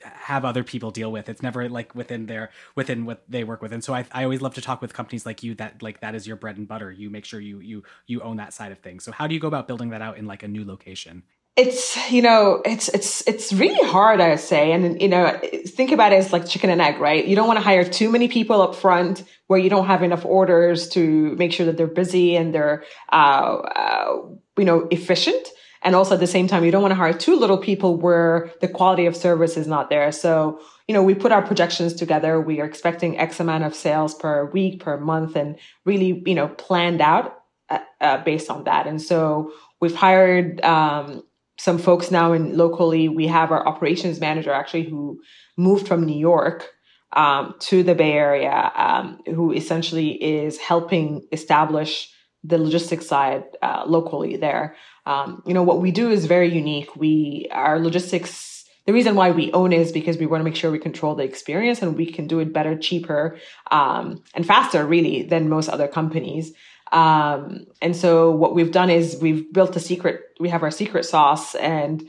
have 0.03 0.45
other 0.45 0.63
people 0.63 0.91
deal 0.91 1.11
with. 1.11 1.29
It's 1.29 1.43
never 1.43 1.69
like 1.69 1.93
within 1.93 2.25
their 2.25 2.49
within 2.75 3.05
what 3.05 3.23
they 3.29 3.43
work 3.43 3.61
with. 3.61 3.73
And 3.73 3.83
so 3.83 3.93
I, 3.93 4.05
I 4.11 4.23
always 4.23 4.41
love 4.41 4.55
to 4.55 4.61
talk 4.61 4.81
with 4.81 4.93
companies 4.93 5.25
like 5.25 5.43
you 5.43 5.55
that 5.55 5.81
like 5.81 5.99
that 6.01 6.15
is 6.15 6.25
your 6.25 6.37
bread 6.37 6.57
and 6.57 6.67
butter. 6.67 6.91
You 6.91 7.09
make 7.09 7.25
sure 7.25 7.39
you 7.39 7.59
you 7.59 7.83
you 8.07 8.21
own 8.21 8.37
that 8.37 8.53
side 8.53 8.71
of 8.71 8.79
things. 8.79 9.03
So 9.03 9.11
how 9.11 9.27
do 9.27 9.33
you 9.33 9.39
go 9.39 9.47
about 9.47 9.67
building 9.67 9.89
that 9.89 10.01
out 10.01 10.17
in 10.17 10.25
like 10.25 10.43
a 10.43 10.47
new 10.47 10.65
location? 10.65 11.23
It's 11.61 12.11
you 12.11 12.21
know 12.21 12.61
it's 12.65 12.87
it's 12.89 13.27
it's 13.27 13.53
really 13.53 13.87
hard 13.87 14.19
I 14.19 14.29
would 14.29 14.39
say, 14.39 14.71
and 14.71 15.01
you 15.01 15.07
know 15.07 15.39
think 15.67 15.91
about 15.91 16.11
it 16.13 16.17
as 16.17 16.33
like 16.33 16.47
chicken 16.47 16.69
and 16.69 16.81
egg, 16.81 16.99
right? 16.99 17.23
You 17.25 17.35
don't 17.35 17.47
want 17.47 17.57
to 17.57 17.63
hire 17.63 17.83
too 17.83 18.09
many 18.11 18.27
people 18.27 18.61
up 18.61 18.73
front 18.75 19.23
where 19.47 19.59
you 19.59 19.69
don't 19.69 19.85
have 19.85 20.01
enough 20.01 20.25
orders 20.25 20.89
to 20.89 21.35
make 21.35 21.51
sure 21.53 21.65
that 21.67 21.77
they're 21.77 21.87
busy 22.03 22.35
and 22.35 22.53
they're 22.53 22.83
uh, 23.11 23.15
uh, 23.15 24.15
you 24.57 24.65
know 24.65 24.87
efficient 24.89 25.47
and 25.81 25.95
also 25.95 26.13
at 26.13 26.19
the 26.19 26.27
same 26.27 26.47
time, 26.47 26.63
you 26.63 26.71
don't 26.71 26.81
want 26.81 26.91
to 26.91 26.95
hire 26.95 27.13
too 27.13 27.35
little 27.35 27.57
people 27.57 27.97
where 27.97 28.51
the 28.61 28.67
quality 28.67 29.07
of 29.07 29.15
service 29.15 29.57
is 29.57 29.65
not 29.65 29.89
there. 29.89 30.11
So, 30.11 30.61
you 30.87 30.93
know, 30.93 31.01
we 31.01 31.15
put 31.15 31.31
our 31.31 31.41
projections 31.41 31.93
together. 31.93 32.39
We 32.39 32.61
are 32.61 32.65
expecting 32.65 33.17
X 33.17 33.39
amount 33.39 33.63
of 33.63 33.73
sales 33.73 34.13
per 34.13 34.45
week, 34.51 34.83
per 34.83 34.99
month, 34.99 35.35
and 35.35 35.57
really, 35.83 36.21
you 36.25 36.35
know, 36.35 36.49
planned 36.49 37.01
out 37.01 37.39
uh, 37.69 37.79
uh, 37.99 38.23
based 38.23 38.51
on 38.51 38.65
that. 38.65 38.85
And 38.85 39.01
so 39.01 39.53
we've 39.79 39.95
hired 39.95 40.61
um, 40.63 41.23
some 41.61 41.77
folks 41.77 42.09
now 42.09 42.33
in 42.33 42.57
locally. 42.57 43.07
We 43.07 43.27
have 43.27 43.51
our 43.51 43.67
operations 43.67 44.19
manager 44.19 44.51
actually 44.51 44.81
who 44.81 45.21
moved 45.57 45.87
from 45.87 46.07
New 46.07 46.17
York 46.17 46.67
um, 47.13 47.53
to 47.59 47.83
the 47.83 47.93
Bay 47.93 48.13
Area, 48.13 48.71
um, 48.75 49.19
who 49.27 49.51
essentially 49.51 50.09
is 50.23 50.57
helping 50.57 51.27
establish 51.31 52.11
the 52.43 52.57
logistics 52.57 53.05
side 53.05 53.43
uh, 53.61 53.83
locally 53.85 54.37
there. 54.37 54.75
Um, 55.05 55.43
you 55.45 55.53
know, 55.53 55.61
what 55.61 55.81
we 55.81 55.91
do 55.91 56.09
is 56.09 56.25
very 56.25 56.51
unique. 56.51 56.95
We, 56.95 57.47
our 57.51 57.77
logistics, 57.77 58.65
the 58.87 58.93
reason 58.93 59.13
why 59.13 59.29
we 59.29 59.51
own 59.51 59.71
is 59.71 59.91
because 59.91 60.17
we 60.17 60.25
want 60.25 60.41
to 60.41 60.45
make 60.45 60.55
sure 60.55 60.71
we 60.71 60.79
control 60.79 61.13
the 61.13 61.25
experience 61.25 61.83
and 61.83 61.95
we 61.95 62.07
can 62.11 62.25
do 62.25 62.39
it 62.39 62.51
better, 62.53 62.75
cheaper, 62.75 63.37
um, 63.69 64.23
and 64.33 64.47
faster 64.47 64.83
really 64.83 65.21
than 65.21 65.47
most 65.47 65.69
other 65.69 65.87
companies. 65.87 66.53
Um, 66.91 67.65
and 67.81 67.95
so 67.95 68.31
what 68.31 68.53
we've 68.53 68.71
done 68.71 68.89
is 68.89 69.17
we've 69.21 69.51
built 69.53 69.75
a 69.75 69.79
secret, 69.79 70.21
we 70.39 70.49
have 70.49 70.63
our 70.63 70.71
secret 70.71 71.05
sauce 71.05 71.55
and 71.55 72.03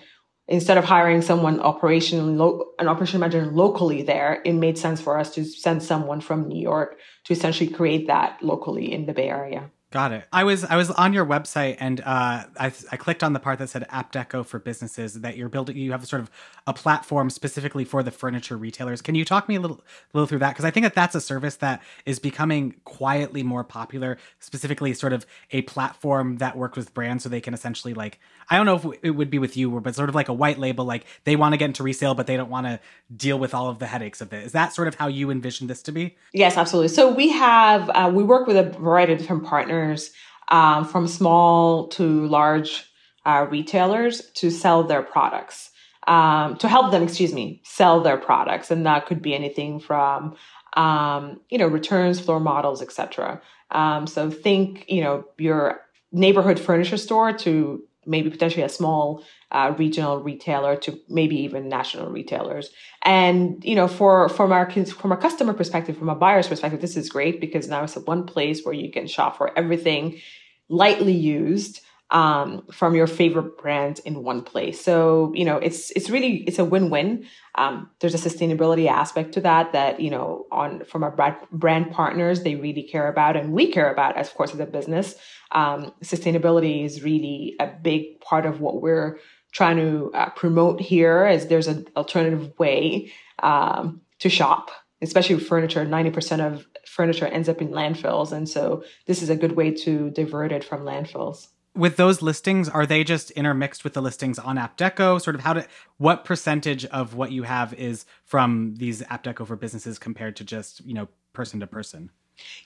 instead 0.49 0.77
of 0.77 0.85
hiring 0.85 1.23
someone 1.23 1.61
operation 1.61 2.41
an 2.79 2.89
operation 2.89 3.21
manager 3.21 3.47
locally 3.47 4.03
there, 4.03 4.43
it 4.45 4.53
made 4.53 4.77
sense 4.77 5.01
for 5.01 5.19
us 5.19 5.35
to 5.35 5.45
send 5.45 5.83
someone 5.83 6.21
from 6.21 6.49
New 6.49 6.61
York 6.61 6.99
to 7.25 7.33
essentially 7.33 7.71
create 7.71 8.09
that 8.09 8.43
locally 8.43 8.93
in 8.93 9.07
the 9.07 9.13
Bay 9.13 9.29
Area. 9.29 9.71
Got 9.93 10.13
it. 10.13 10.25
I 10.33 10.45
was 10.45 10.65
I 10.65 10.77
was 10.77 10.91
on 10.91 11.13
your 11.13 11.27
website 11.27 11.77
and 11.79 12.01
uh, 12.01 12.45
I 12.59 12.73
I 12.91 12.97
clicked 12.97 13.23
on 13.23 13.35
the 13.35 13.39
part 13.39 13.59
that 13.59 13.69
said 13.69 13.87
AptDeco 13.91 14.47
for 14.47 14.59
businesses 14.59 15.21
that 15.21 15.37
you're 15.37 15.51
building. 15.51 15.77
You 15.77 15.93
have 15.93 16.07
sort 16.07 16.23
of 16.23 16.31
a 16.67 16.73
platform 16.73 17.29
specifically 17.29 17.85
for 17.85 18.03
the 18.03 18.11
furniture 18.11 18.57
retailers. 18.57 19.03
Can 19.03 19.15
you 19.15 19.27
talk 19.27 19.51
me 19.51 19.57
a 19.57 19.61
little 19.61 19.85
little 20.15 20.27
through 20.27 20.39
that? 20.39 20.53
Because 20.53 20.65
I 20.65 20.71
think 20.71 20.85
that 20.85 20.95
that's 20.95 21.15
a 21.15 21.21
service 21.21 21.57
that 21.57 21.83
is 22.07 22.19
becoming 22.19 22.75
quietly 22.87 23.43
more 23.43 23.65
popular. 23.65 24.17
Specifically, 24.41 24.95
sort 24.95 25.13
of 25.13 25.27
a 25.51 25.61
platform 25.63 26.39
that 26.39 26.57
works 26.57 26.79
with 26.79 26.95
brands 26.95 27.25
so 27.25 27.29
they 27.29 27.43
can 27.43 27.53
essentially 27.53 27.93
like 27.93 28.19
I 28.49 28.57
don't 28.57 28.65
know 28.65 28.77
if 28.77 28.99
it 29.03 29.11
would 29.11 29.29
be 29.29 29.39
with 29.39 29.59
you, 29.59 29.79
but 29.79 29.95
sort 29.95 30.09
of 30.09 30.15
like 30.15 30.31
a 30.31 30.33
white 30.33 30.59
label. 30.59 30.87
Like 30.87 31.05
they 31.25 31.37
want 31.37 31.53
to 31.53 31.59
get 31.59 31.67
into 31.67 31.83
resale, 31.83 32.15
but 32.15 32.27
they 32.27 32.39
don't 32.39 32.51
want 32.51 32.67
to 32.67 32.81
deal 33.15 33.39
with 33.39 33.53
all 33.53 33.69
of 33.69 33.79
the 33.79 33.87
headaches 33.87 34.23
of 34.23 34.33
it. 34.33 34.43
Is 34.43 34.53
that 34.53 34.73
sort 34.73 34.89
of 34.89 34.95
how 34.95 35.09
you 35.09 35.31
envision 35.31 35.67
this 35.67 35.83
to 35.83 35.93
be? 35.93 36.17
Yes, 36.33 36.57
absolutely. 36.57 36.89
So 36.89 37.13
we 37.13 37.29
have 37.29 37.91
uh, 37.91 38.11
we 38.11 38.23
work 38.23 38.47
with 38.47 38.57
a 38.57 38.71
variety 38.79 39.13
of 39.13 39.19
different 39.19 39.45
partners 39.45 39.82
partners 39.83 40.13
um, 40.49 40.85
from 40.85 41.07
small 41.07 41.89
to 41.89 42.27
large 42.27 42.85
uh, 43.25 43.47
retailers 43.51 44.31
to 44.33 44.51
sell 44.51 44.83
their 44.85 45.03
products, 45.03 45.71
um, 46.07 46.57
to 46.57 46.69
help 46.69 46.91
them, 46.91 47.03
excuse 47.03 47.33
me, 47.33 47.61
sell 47.65 48.01
their 48.01 48.17
products. 48.17 48.71
And 48.71 48.85
that 48.87 49.07
could 49.07 49.23
be 49.23 49.35
anything 49.35 49.81
from, 49.81 50.35
um, 50.77 51.41
you 51.49 51.59
know, 51.59 51.69
returns, 51.69 52.21
floor 52.21 52.41
models, 52.41 52.83
etc. 52.83 53.41
Um, 53.71 54.07
so 54.07 54.31
think, 54.31 54.85
you 54.89 55.03
know, 55.03 55.25
your 55.39 55.81
neighborhood 56.11 56.59
furniture 56.59 56.99
store 56.99 57.33
to 57.33 57.83
maybe 58.07 58.31
potentially 58.31 58.63
a 58.63 58.69
small 58.69 59.25
uh, 59.51 59.75
regional 59.79 60.23
retailer 60.23 60.77
to 60.77 60.99
maybe 61.09 61.37
even 61.37 61.69
national 61.69 62.11
retailers. 62.11 62.71
And 63.03 63.63
you 63.65 63.75
know, 63.75 63.89
for 63.89 64.29
from 64.29 64.53
our 64.53 64.71
from 64.71 65.13
a 65.13 65.17
customer 65.17 65.53
perspective, 65.53 65.97
from 65.97 66.09
a 66.09 66.15
buyer's 66.15 66.49
perspective, 66.49 66.81
this 66.81 66.97
is 66.97 67.09
great 67.09 67.41
because 67.41 67.69
now 67.69 67.85
it's 67.85 67.97
one 67.97 68.25
place 68.27 68.65
where 68.65 68.75
you 68.75 68.91
can 68.91 69.07
shop 69.07 69.37
for 69.37 69.57
everything 69.59 70.21
lightly 70.69 71.13
used. 71.13 71.81
Um, 72.13 72.63
from 72.71 72.95
your 72.95 73.07
favorite 73.07 73.57
brand 73.57 73.99
in 74.05 74.23
one 74.23 74.43
place. 74.43 74.85
So, 74.85 75.33
you 75.35 75.47
know, 75.47 75.57
it's, 75.57 75.91
it's 75.93 76.11
really, 76.11 76.45
it's 76.47 76.59
a 76.59 76.65
win-win. 76.65 77.27
Um, 77.55 77.91
there's 78.01 78.15
a 78.15 78.19
sustainability 78.19 78.87
aspect 78.87 79.33
to 79.33 79.41
that, 79.41 79.73
that, 79.73 79.99
you 79.99 80.11
know, 80.11 80.47
on, 80.53 80.85
from 80.85 81.03
our 81.03 81.41
brand 81.51 81.91
partners, 81.91 82.43
they 82.43 82.55
really 82.55 82.83
care 82.83 83.09
about 83.09 83.37
and 83.37 83.53
we 83.53 83.73
care 83.73 83.91
about, 83.91 84.19
as 84.19 84.29
of 84.29 84.35
course, 84.35 84.53
as 84.53 84.61
a 84.61 84.67
business. 84.67 85.15
Um, 85.53 85.95
sustainability 86.05 86.85
is 86.85 87.03
really 87.03 87.57
a 87.59 87.67
big 87.67 88.21
part 88.21 88.45
of 88.45 88.61
what 88.61 88.83
we're 88.83 89.19
trying 89.53 89.79
to 89.79 90.11
uh, 90.13 90.29
promote 90.31 90.83
here 90.83 91.25
as 91.25 91.47
there's 91.47 91.67
an 91.67 91.87
alternative 91.97 92.53
way, 92.59 93.11
um, 93.43 94.03
to 94.19 94.29
shop 94.29 94.71
especially 95.01 95.37
furniture, 95.37 95.85
90% 95.85 96.39
of 96.39 96.65
furniture 96.87 97.27
ends 97.27 97.49
up 97.49 97.61
in 97.61 97.71
landfills. 97.71 98.31
And 98.31 98.49
so 98.49 98.85
this 99.07 99.21
is 99.21 99.31
a 99.31 99.35
good 99.35 99.57
way 99.57 99.73
to 99.73 100.11
divert 100.11 100.53
it 100.53 100.63
from 100.63 100.83
landfills 100.83 101.49
with 101.75 101.97
those 101.97 102.21
listings 102.21 102.69
are 102.69 102.87
they 102.87 103.03
just 103.03 103.31
intermixed 103.33 103.85
with 103.85 103.95
the 103.95 104.03
listings 104.03 104.39
on 104.39 104.57
AptDeco 104.57 105.21
sort 105.21 105.35
of 105.35 105.43
how 105.43 105.53
to 105.55 105.67
what 105.97 106.25
percentage 106.25 106.85
of 106.87 107.15
what 107.15 107.33
you 107.33 107.43
have 107.45 107.73
is 107.75 108.05
from 108.25 108.75
these 108.77 109.03
AptDeco 109.03 109.47
for 109.47 109.57
businesses 109.57 109.99
compared 109.99 110.37
to 110.37 110.45
just 110.45 110.85
you 110.85 110.95
know 110.95 111.09
person 111.33 111.61
to 111.61 111.67
person 111.67 112.11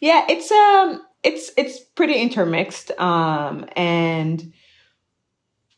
yeah 0.01 0.27
it's 0.29 0.51
um 0.51 1.03
it's 1.23 1.51
it's 1.57 1.79
pretty 1.79 2.15
intermixed 2.15 2.91
um 2.99 3.67
and 3.77 4.53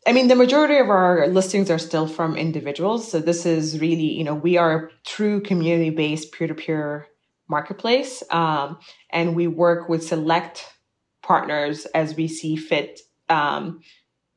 I 0.07 0.12
mean, 0.12 0.29
the 0.29 0.37
majority 0.37 0.79
of 0.79 0.88
our 0.88 1.27
listings 1.27 1.71
are 1.71 1.79
still 1.79 2.07
from 2.07 2.35
individuals. 2.35 3.11
So 3.11 3.21
this 3.21 3.45
is 3.45 3.79
really, 3.79 4.11
you 4.11 4.25
know, 4.25 4.35
we 4.35 4.57
are 4.57 4.75
a 4.75 4.91
true 5.05 5.43
community 5.43 5.91
based 5.91 6.33
peer 6.33 6.47
to 6.47 6.55
peer 6.55 7.09
marketplace. 7.47 8.23
Um, 8.31 8.79
and 9.11 9.37
we 9.37 9.49
work 9.49 9.91
with 9.91 10.07
select 10.07 10.64
partners 11.23 11.85
as 11.87 12.14
we 12.14 12.27
see 12.27 12.57
fit 12.57 13.01
um, 13.29 13.81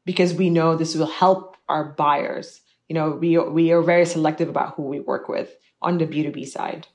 because 0.05 0.33
we 0.33 0.49
know 0.49 0.75
this 0.75 0.95
will 0.95 1.05
help 1.05 1.57
our 1.69 1.85
buyers. 1.85 2.61
You 2.89 2.95
know, 2.95 3.11
we 3.11 3.37
we 3.37 3.71
are 3.71 3.81
very 3.81 4.05
selective 4.05 4.49
about 4.49 4.75
who 4.75 4.83
we 4.83 4.99
work 4.99 5.29
with 5.29 5.55
on 5.81 5.97
the 5.97 6.05
B 6.05 6.23
two 6.23 6.31
B 6.31 6.45
side. 6.45 6.87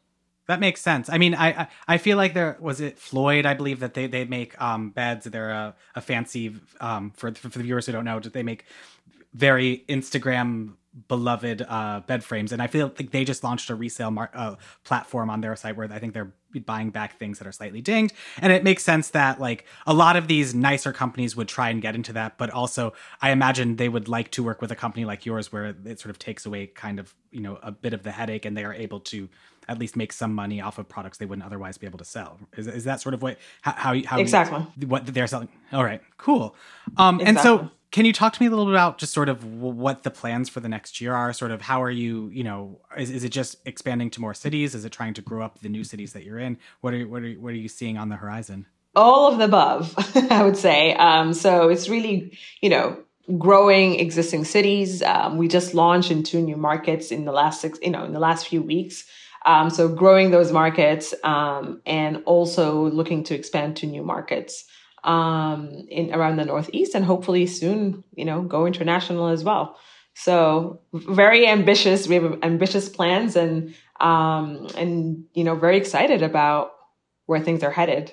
That 0.46 0.60
makes 0.60 0.80
sense. 0.80 1.08
I 1.08 1.18
mean, 1.18 1.34
I 1.34 1.68
I 1.88 1.98
feel 1.98 2.16
like 2.16 2.34
there 2.34 2.56
was 2.60 2.80
it 2.80 2.98
Floyd. 2.98 3.46
I 3.46 3.54
believe 3.54 3.80
that 3.80 3.94
they 3.94 4.06
they 4.06 4.24
make 4.24 4.60
um, 4.60 4.90
beds. 4.90 5.26
They're 5.26 5.50
a, 5.50 5.74
a 5.94 6.00
fancy 6.00 6.54
um, 6.80 7.10
for 7.16 7.32
for 7.32 7.48
the 7.48 7.64
viewers 7.64 7.86
who 7.86 7.92
don't 7.92 8.04
know. 8.04 8.20
They 8.20 8.42
make 8.42 8.64
very 9.34 9.84
Instagram 9.88 10.74
beloved 11.08 11.62
uh, 11.68 12.00
bed 12.00 12.24
frames, 12.24 12.52
and 12.52 12.62
I 12.62 12.66
feel 12.66 12.92
like 12.98 13.10
they 13.10 13.24
just 13.24 13.44
launched 13.44 13.70
a 13.70 13.74
resale 13.74 14.10
mar- 14.10 14.30
uh, 14.34 14.56
platform 14.84 15.30
on 15.30 15.40
their 15.40 15.54
site 15.56 15.76
where 15.76 15.90
I 15.92 15.98
think 15.98 16.14
they're 16.14 16.32
buying 16.64 16.90
back 16.90 17.18
things 17.18 17.38
that 17.38 17.46
are 17.46 17.52
slightly 17.52 17.80
dinged, 17.80 18.14
and 18.38 18.52
it 18.52 18.64
makes 18.64 18.82
sense 18.82 19.10
that 19.10 19.40
like 19.40 19.66
a 19.86 19.92
lot 19.92 20.16
of 20.16 20.26
these 20.28 20.54
nicer 20.54 20.92
companies 20.92 21.36
would 21.36 21.48
try 21.48 21.68
and 21.70 21.82
get 21.82 21.94
into 21.94 22.12
that, 22.14 22.38
but 22.38 22.50
also 22.50 22.94
I 23.20 23.30
imagine 23.30 23.76
they 23.76 23.88
would 23.88 24.08
like 24.08 24.30
to 24.32 24.42
work 24.42 24.60
with 24.60 24.72
a 24.72 24.76
company 24.76 25.04
like 25.04 25.26
yours 25.26 25.52
where 25.52 25.74
it 25.84 26.00
sort 26.00 26.10
of 26.10 26.18
takes 26.18 26.46
away 26.46 26.66
kind 26.66 26.98
of 26.98 27.14
you 27.30 27.40
know 27.40 27.58
a 27.62 27.70
bit 27.70 27.92
of 27.92 28.02
the 28.02 28.12
headache, 28.12 28.44
and 28.44 28.56
they 28.56 28.64
are 28.64 28.74
able 28.74 29.00
to 29.00 29.28
at 29.68 29.78
least 29.78 29.96
make 29.96 30.12
some 30.12 30.34
money 30.34 30.60
off 30.60 30.78
of 30.78 30.88
products 30.88 31.18
they 31.18 31.26
wouldn't 31.26 31.46
otherwise 31.46 31.78
be 31.78 31.86
able 31.86 31.98
to 31.98 32.04
sell. 32.04 32.38
Is, 32.56 32.66
is 32.66 32.84
that 32.84 33.00
sort 33.00 33.14
of 33.14 33.22
what 33.22 33.38
how 33.62 33.72
how, 33.72 34.02
how 34.04 34.18
exactly 34.18 34.86
what 34.86 35.06
they're 35.06 35.26
selling? 35.26 35.48
All 35.72 35.84
right, 35.84 36.00
cool. 36.18 36.54
Um, 36.96 37.20
exactly. 37.20 37.28
and 37.28 37.40
so 37.40 37.70
can 37.92 38.04
you 38.04 38.12
talk 38.12 38.32
to 38.34 38.42
me 38.42 38.46
a 38.46 38.50
little 38.50 38.66
bit 38.66 38.74
about 38.74 38.98
just 38.98 39.12
sort 39.12 39.28
of 39.28 39.44
what 39.44 40.02
the 40.02 40.10
plans 40.10 40.48
for 40.48 40.60
the 40.60 40.68
next 40.68 41.00
year 41.00 41.14
are? 41.14 41.32
Sort 41.32 41.50
of 41.50 41.62
how 41.62 41.82
are 41.82 41.90
you, 41.90 42.28
you 42.28 42.44
know, 42.44 42.80
is, 42.96 43.10
is 43.10 43.24
it 43.24 43.30
just 43.30 43.56
expanding 43.64 44.10
to 44.10 44.20
more 44.20 44.34
cities? 44.34 44.74
Is 44.74 44.84
it 44.84 44.90
trying 44.90 45.14
to 45.14 45.22
grow 45.22 45.44
up 45.44 45.60
the 45.60 45.68
new 45.68 45.84
cities 45.84 46.12
that 46.12 46.24
you're 46.24 46.38
in? 46.38 46.58
What 46.80 46.94
are 46.94 47.08
what 47.08 47.22
are 47.22 47.32
what 47.34 47.50
are 47.50 47.56
you 47.56 47.68
seeing 47.68 47.96
on 47.96 48.08
the 48.08 48.16
horizon? 48.16 48.66
All 48.94 49.30
of 49.30 49.38
the 49.38 49.44
above, 49.44 49.94
I 50.30 50.42
would 50.42 50.56
say. 50.56 50.94
Um, 50.94 51.32
so 51.34 51.68
it's 51.68 51.88
really, 51.88 52.36
you 52.60 52.70
know, 52.70 53.02
growing 53.38 53.98
existing 53.98 54.44
cities. 54.44 55.02
Um, 55.02 55.36
we 55.36 55.48
just 55.48 55.74
launched 55.74 56.10
in 56.10 56.22
two 56.22 56.40
new 56.40 56.56
markets 56.56 57.10
in 57.10 57.24
the 57.24 57.32
last 57.32 57.60
six, 57.60 57.78
you 57.82 57.90
know, 57.90 58.04
in 58.04 58.12
the 58.12 58.20
last 58.20 58.46
few 58.46 58.62
weeks. 58.62 59.04
Um, 59.46 59.70
so 59.70 59.88
growing 59.88 60.32
those 60.32 60.50
markets 60.50 61.14
um, 61.22 61.80
and 61.86 62.22
also 62.26 62.90
looking 62.90 63.22
to 63.24 63.34
expand 63.34 63.76
to 63.76 63.86
new 63.86 64.02
markets 64.02 64.64
um, 65.04 65.86
in 65.88 66.12
around 66.12 66.36
the 66.36 66.44
Northeast, 66.44 66.96
and 66.96 67.04
hopefully 67.04 67.46
soon, 67.46 68.02
you 68.16 68.24
know, 68.24 68.42
go 68.42 68.66
international 68.66 69.28
as 69.28 69.44
well. 69.44 69.78
So 70.14 70.80
very 70.92 71.46
ambitious. 71.46 72.08
We 72.08 72.16
have 72.16 72.40
ambitious 72.42 72.88
plans, 72.88 73.36
and 73.36 73.74
um, 74.00 74.66
and 74.76 75.24
you 75.32 75.44
know, 75.44 75.54
very 75.54 75.76
excited 75.76 76.22
about 76.22 76.72
where 77.26 77.40
things 77.40 77.62
are 77.62 77.70
headed. 77.70 78.12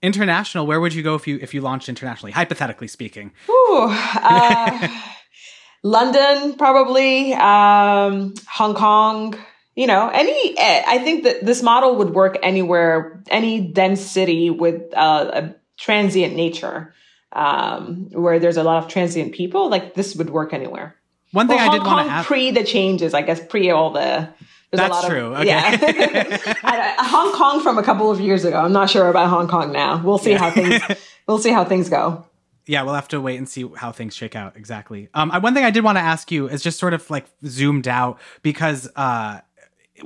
International. 0.00 0.66
Where 0.66 0.80
would 0.80 0.94
you 0.94 1.02
go 1.02 1.14
if 1.14 1.26
you 1.26 1.38
if 1.42 1.52
you 1.52 1.60
launched 1.60 1.90
internationally? 1.90 2.32
Hypothetically 2.32 2.88
speaking. 2.88 3.32
Ooh, 3.50 3.88
uh, 3.90 4.88
London, 5.82 6.54
probably. 6.54 7.34
Um, 7.34 8.32
Hong 8.48 8.74
Kong 8.74 9.36
you 9.74 9.86
know 9.86 10.08
any 10.08 10.54
eh, 10.58 10.82
i 10.86 10.98
think 10.98 11.24
that 11.24 11.44
this 11.44 11.62
model 11.62 11.96
would 11.96 12.10
work 12.10 12.38
anywhere 12.42 13.22
any 13.28 13.60
dense 13.60 14.00
city 14.00 14.50
with 14.50 14.92
uh, 14.94 15.30
a 15.32 15.54
transient 15.76 16.34
nature 16.34 16.94
um, 17.34 18.08
where 18.12 18.38
there's 18.38 18.56
a 18.56 18.62
lot 18.62 18.82
of 18.82 18.88
transient 18.88 19.32
people, 19.32 19.68
like 19.68 19.94
this 19.94 20.14
would 20.16 20.30
work 20.30 20.52
anywhere. 20.52 20.96
One 21.32 21.48
thing 21.48 21.56
well, 21.56 21.70
I 21.70 21.72
did 21.72 21.84
want 21.84 22.06
to 22.06 22.12
ask 22.12 22.26
pre 22.26 22.52
the 22.52 22.64
changes, 22.64 23.12
I 23.12 23.22
guess 23.22 23.44
pre 23.44 23.70
all 23.70 23.90
the. 23.90 24.28
That's 24.70 25.06
true. 25.06 25.34
Of, 25.34 25.40
okay. 25.40 25.46
Yeah. 26.64 26.96
Hong 26.98 27.32
Kong 27.32 27.62
from 27.62 27.78
a 27.78 27.82
couple 27.84 28.10
of 28.10 28.20
years 28.20 28.44
ago. 28.44 28.58
I'm 28.58 28.72
not 28.72 28.90
sure 28.90 29.08
about 29.08 29.28
Hong 29.28 29.46
Kong 29.46 29.72
now. 29.72 30.02
We'll 30.02 30.18
see 30.18 30.32
yeah. 30.32 30.38
how 30.38 30.50
things. 30.50 30.82
We'll 31.26 31.38
see 31.38 31.52
how 31.52 31.64
things 31.64 31.88
go. 31.88 32.26
Yeah, 32.66 32.82
we'll 32.82 32.92
have 32.92 33.08
to 33.08 33.18
wait 33.18 33.38
and 33.38 33.48
see 33.48 33.66
how 33.76 33.92
things 33.92 34.14
shake 34.14 34.36
out 34.36 34.58
exactly. 34.58 35.08
Um, 35.14 35.30
one 35.30 35.54
thing 35.54 35.64
I 35.64 35.70
did 35.70 35.84
want 35.84 35.96
to 35.96 36.02
ask 36.02 36.30
you 36.30 36.50
is 36.50 36.62
just 36.62 36.78
sort 36.78 36.92
of 36.92 37.08
like 37.08 37.24
zoomed 37.46 37.88
out 37.88 38.20
because 38.42 38.90
uh, 38.94 39.40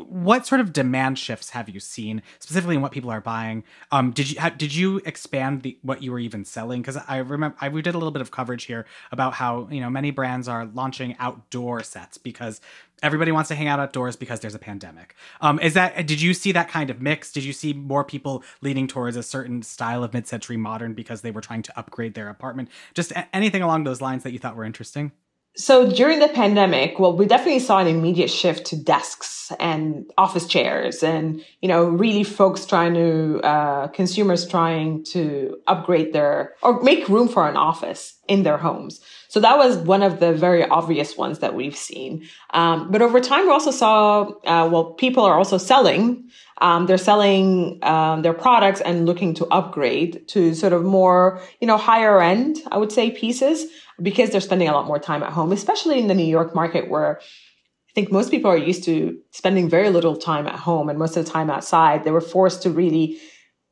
what 0.05 0.47
sort 0.47 0.61
of 0.61 0.73
demand 0.73 1.19
shifts 1.19 1.51
have 1.51 1.69
you 1.69 1.81
seen 1.81 2.23
specifically 2.39 2.77
in 2.77 2.83
what 2.83 2.93
people 2.93 3.11
are 3.11 3.21
buying? 3.21 3.65
Um, 3.91 4.11
did 4.11 4.31
you 4.31 4.51
did 4.57 4.75
you 4.75 5.01
expand 5.05 5.63
the 5.63 5.79
what 5.83 6.03
you 6.03 6.13
were 6.13 6.19
even 6.19 6.45
selling? 6.45 6.83
Because 6.83 6.97
i 7.09 7.19
remember 7.19 7.57
I, 7.61 7.69
we 7.69 7.83
did 7.83 7.95
a 7.95 7.99
little 7.99 8.13
bit 8.13 8.23
of 8.23 8.31
coverage 8.31 8.65
here 8.65 8.87
about 9.13 9.35
how 9.35 9.69
you 9.71 9.81
know 9.81 9.91
many 9.91 10.11
brands 10.11 10.49
are 10.49 10.67
launching 10.67 11.17
outdoor 11.19 11.83
sets 11.83 12.19
because 12.19 12.61
everybody 13.03 13.31
wants 13.33 13.49
to 13.49 13.55
hang 13.55 13.69
out 13.69 13.79
outdoors 13.79 14.17
because 14.17 14.41
there's 14.41 14.55
a 14.55 14.59
pandemic. 14.59 15.15
Um, 15.41 15.59
is 15.61 15.75
that 15.75 16.07
did 16.07 16.21
you 16.21 16.35
see 16.35 16.53
that 16.53 16.69
kind 16.69 16.91
of 16.91 17.01
mix? 17.01 17.33
Did 17.33 17.45
you 17.45 17.53
see 17.53 17.73
more 17.73 18.05
people 18.05 18.43
leaning 18.61 18.87
towards 18.87 19.17
a 19.17 19.23
certain 19.23 19.63
style 19.63 20.03
of 20.03 20.13
mid-century 20.13 20.57
modern 20.57 20.95
because 20.95 21.23
they 21.23 21.31
were 21.31 21.41
trying 21.41 21.63
to 21.63 21.79
upgrade 21.79 22.15
their 22.15 22.29
apartment? 22.29 22.69
Just 22.95 23.13
anything 23.33 23.63
along 23.63 23.85
those 23.85 24.01
lines 24.01 24.23
that 24.23 24.33
you 24.33 24.39
thought 24.39 24.57
were 24.57 24.65
interesting 24.65 25.13
so 25.59 25.91
during 25.91 26.21
the 26.21 26.29
pandemic, 26.29 27.01
well, 27.01 27.17
we 27.17 27.27
definitely 27.27 27.59
saw 27.59 27.79
an 27.81 27.89
immediate 27.89 28.31
shift 28.31 28.65
to 28.67 28.77
desks 28.77 29.51
and 29.59 30.09
office 30.17 30.47
chairs 30.47 31.03
and, 31.03 31.45
you 31.61 31.69
know, 31.69 31.85
really 31.85 32.23
folks 32.23 32.65
trying 32.65 32.95
to, 32.95 33.41
uh, 33.43 33.89
consumers 33.89 34.47
trying 34.47 35.03
to 35.07 35.59
upgrade 35.67 36.13
their 36.13 36.55
or 36.63 36.81
make 36.83 37.09
room 37.09 37.27
for 37.27 37.49
an 37.49 37.57
office 37.57 38.18
in 38.29 38.43
their 38.43 38.59
homes. 38.59 39.01
So 39.29 39.41
that 39.41 39.59
was 39.59 39.77
one 39.77 40.03
of 40.03 40.21
the 40.21 40.33
very 40.33 40.65
obvious 40.65 41.17
ones 41.17 41.41
that 41.41 41.55
we've 41.55 41.77
seen. 41.77 42.29
Um, 42.55 42.91
but 42.91 43.03
over 43.03 43.21
time, 43.21 43.45
we 43.45 43.51
also 43.51 43.71
saw, 43.71 44.29
uh, 44.47 44.69
well, 44.71 44.93
people 44.93 45.25
are 45.25 45.37
also 45.37 45.59
selling. 45.59 46.31
Um, 46.61 46.87
they're 46.87 46.97
selling 46.99 47.79
um, 47.83 48.23
their 48.23 48.33
products 48.33 48.81
and 48.81 49.07
looking 49.07 49.35
to 49.35 49.47
upgrade 49.47 50.27
to 50.29 50.55
sort 50.55 50.73
of 50.73 50.83
more, 50.83 51.41
you 51.61 51.67
know, 51.67 51.77
higher 51.77 52.23
end, 52.23 52.59
I 52.71 52.79
would 52.79 52.93
say, 52.93 53.11
pieces 53.11 53.67
because 54.01 54.31
they're 54.31 54.41
spending 54.41 54.69
a 54.69 54.73
lot 54.73 54.87
more 54.87 54.99
time 54.99 55.23
at 55.23 55.33
home, 55.33 55.53
especially 55.53 55.99
in 55.99 56.07
the 56.07 56.15
New 56.15 56.25
York 56.25 56.55
market 56.55 56.89
where 56.89 57.21
I 57.21 57.93
think 57.95 58.13
most 58.13 58.31
people 58.31 58.51
are 58.51 58.57
used 58.57 58.85
to 58.85 59.19
spending 59.31 59.69
very 59.69 59.91
little 59.91 60.17
time 60.17 60.47
at 60.47 60.55
home 60.55 60.89
and 60.89 60.99
most 60.99 61.17
of 61.17 61.25
the 61.25 61.31
time 61.31 61.51
outside. 61.51 62.05
They 62.05 62.11
were 62.11 62.21
forced 62.21 62.63
to 62.63 62.71
really 62.71 63.19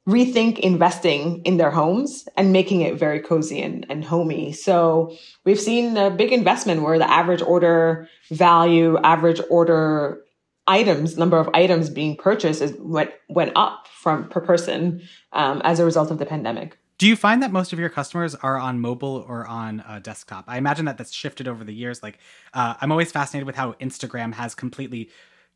rethink 0.09 0.61
investing 0.61 1.43
in 1.43 1.57
their 1.57 1.71
homes 1.71 2.29
and 2.37 2.53
making 2.53 2.83
it 2.83 2.97
very 2.97 3.21
cozy 3.21 3.61
and, 3.61 3.85
and 3.91 4.05
homey. 4.05 4.53
So 4.53 5.17
we've 5.45 5.61
seen 5.61 5.97
a 5.97 6.11
big 6.11 6.33
investment 6.33 6.83
where 6.83 6.99
the 6.99 7.11
average 7.11 7.43
order 7.43 8.09
value, 8.31 8.99
average 8.99 9.41
order 9.51 10.23
items, 10.69 11.19
number 11.19 11.39
of 11.39 11.49
items 11.55 11.91
being 11.91 12.17
purchased 12.17 12.63
is 12.63 12.75
went, 12.79 13.11
went 13.29 13.53
up 13.57 13.89
from 13.89 14.29
per 14.29 14.41
person 14.41 15.03
um, 15.33 15.61
as 15.65 15.81
a 15.81 15.85
result 15.85 16.11
of 16.11 16.19
the 16.19 16.27
pandemic. 16.27 16.79
Do 16.99 17.07
you 17.07 17.17
find 17.17 17.43
that 17.43 17.53
most 17.53 17.73
of 17.73 17.79
your 17.79 17.91
customers 17.91 18.35
are 18.37 18.59
on 18.59 18.81
mobile 18.81 19.25
or 19.29 19.47
on 19.47 19.85
desktop? 20.03 20.45
I 20.47 20.57
imagine 20.57 20.87
that 20.87 20.97
that's 20.97 21.13
shifted 21.13 21.47
over 21.47 21.63
the 21.63 21.75
years. 21.75 22.03
Like, 22.03 22.19
uh, 22.55 22.75
I'm 22.81 22.91
always 22.91 23.13
fascinated 23.13 23.47
with 23.47 23.57
how 23.57 23.73
Instagram 23.75 24.33
has 24.33 24.55
completely 24.55 25.11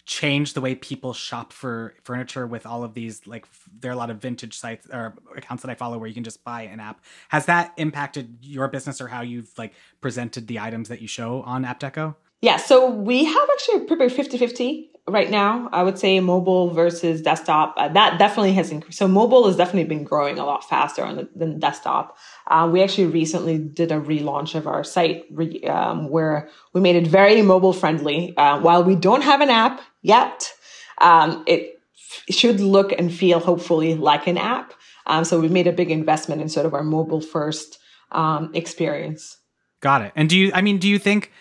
changed 0.05 0.55
the 0.55 0.61
way 0.61 0.75
people 0.75 1.13
shop 1.13 1.53
for 1.53 1.95
furniture 2.05 2.47
with 2.47 2.67
all 2.67 2.83
of 2.85 2.95
these 2.95 3.27
like 3.27 3.47
there 3.81 3.91
are 3.91 3.95
a 3.95 3.97
lot 3.97 4.11
of 4.11 4.19
vintage 4.19 4.57
sites 4.57 4.87
or 4.93 5.15
accounts 5.37 5.63
that 5.63 5.71
I 5.71 5.75
follow 5.75 5.99
where 5.99 6.09
you 6.09 6.15
can 6.15 6.25
just 6.25 6.43
buy 6.45 6.63
an 6.63 6.81
app. 6.81 7.01
Has 7.29 7.47
that 7.47 7.73
impacted 7.77 8.39
your 8.43 8.69
business 8.69 9.01
or 9.01 9.09
how 9.09 9.23
you've 9.23 9.51
like 9.59 9.73
presented 10.01 10.47
the 10.47 10.61
items 10.61 10.89
that 10.89 11.01
you 11.01 11.09
show 11.09 11.43
on 11.43 11.65
AptDeco? 11.65 12.17
Yeah, 12.43 12.57
so 12.57 12.91
we 12.91 13.25
have 13.25 13.49
actually 13.53 13.83
a 13.83 13.87
pretty 13.87 14.09
50 14.15 14.39
50 14.39 14.90
right 15.09 15.31
now. 15.31 15.69
I 15.73 15.83
would 15.83 15.99
say 15.99 16.21
mobile 16.21 16.71
versus 16.71 17.23
desktop. 17.23 17.75
Uh, 17.77 17.89
that 17.89 18.19
definitely 18.19 18.53
has 18.55 18.71
increased. 18.71 18.99
So 18.99 19.09
mobile 19.09 19.47
has 19.47 19.57
definitely 19.57 19.89
been 19.89 20.05
growing 20.05 20.39
a 20.39 20.45
lot 20.45 20.69
faster 20.69 21.13
the, 21.15 21.29
than 21.35 21.59
desktop. 21.59 22.17
Uh, 22.47 22.69
we 22.73 22.83
actually 22.83 23.07
recently 23.07 23.59
did 23.59 23.93
a 23.93 24.01
relaunch 24.01 24.55
of 24.55 24.67
our 24.67 24.85
site 24.85 25.25
re, 25.31 25.63
um, 25.65 26.09
where 26.09 26.49
we 26.73 26.81
made 26.81 26.97
it 26.97 27.07
very 27.07 27.43
mobile 27.43 27.73
friendly. 27.73 28.37
Uh, 28.37 28.61
while 28.61 28.85
we 28.85 28.95
don't 28.95 29.23
have 29.23 29.41
an 29.41 29.51
app 29.51 29.81
yet, 30.03 30.53
um, 31.01 31.45
it 31.47 31.81
f- 31.97 32.35
should 32.35 32.61
look 32.61 32.93
and 32.93 33.13
feel 33.13 33.39
hopefully 33.41 33.95
like 33.95 34.27
an 34.27 34.39
app. 34.39 34.75
Um, 35.07 35.25
so 35.25 35.41
we've 35.41 35.51
made 35.51 35.67
a 35.67 35.73
big 35.73 35.91
investment 35.91 36.41
in 36.41 36.49
sort 36.49 36.67
of 36.67 36.75
our 36.75 36.85
mobile 36.85 37.21
first 37.21 37.79
um, 38.13 38.51
experience. 38.55 39.39
Got 39.81 40.03
it. 40.03 40.13
And 40.15 40.29
do 40.29 40.37
you? 40.37 40.51
I 40.55 40.61
mean, 40.61 40.79
do 40.79 40.89
you 40.89 40.99
think 40.99 41.33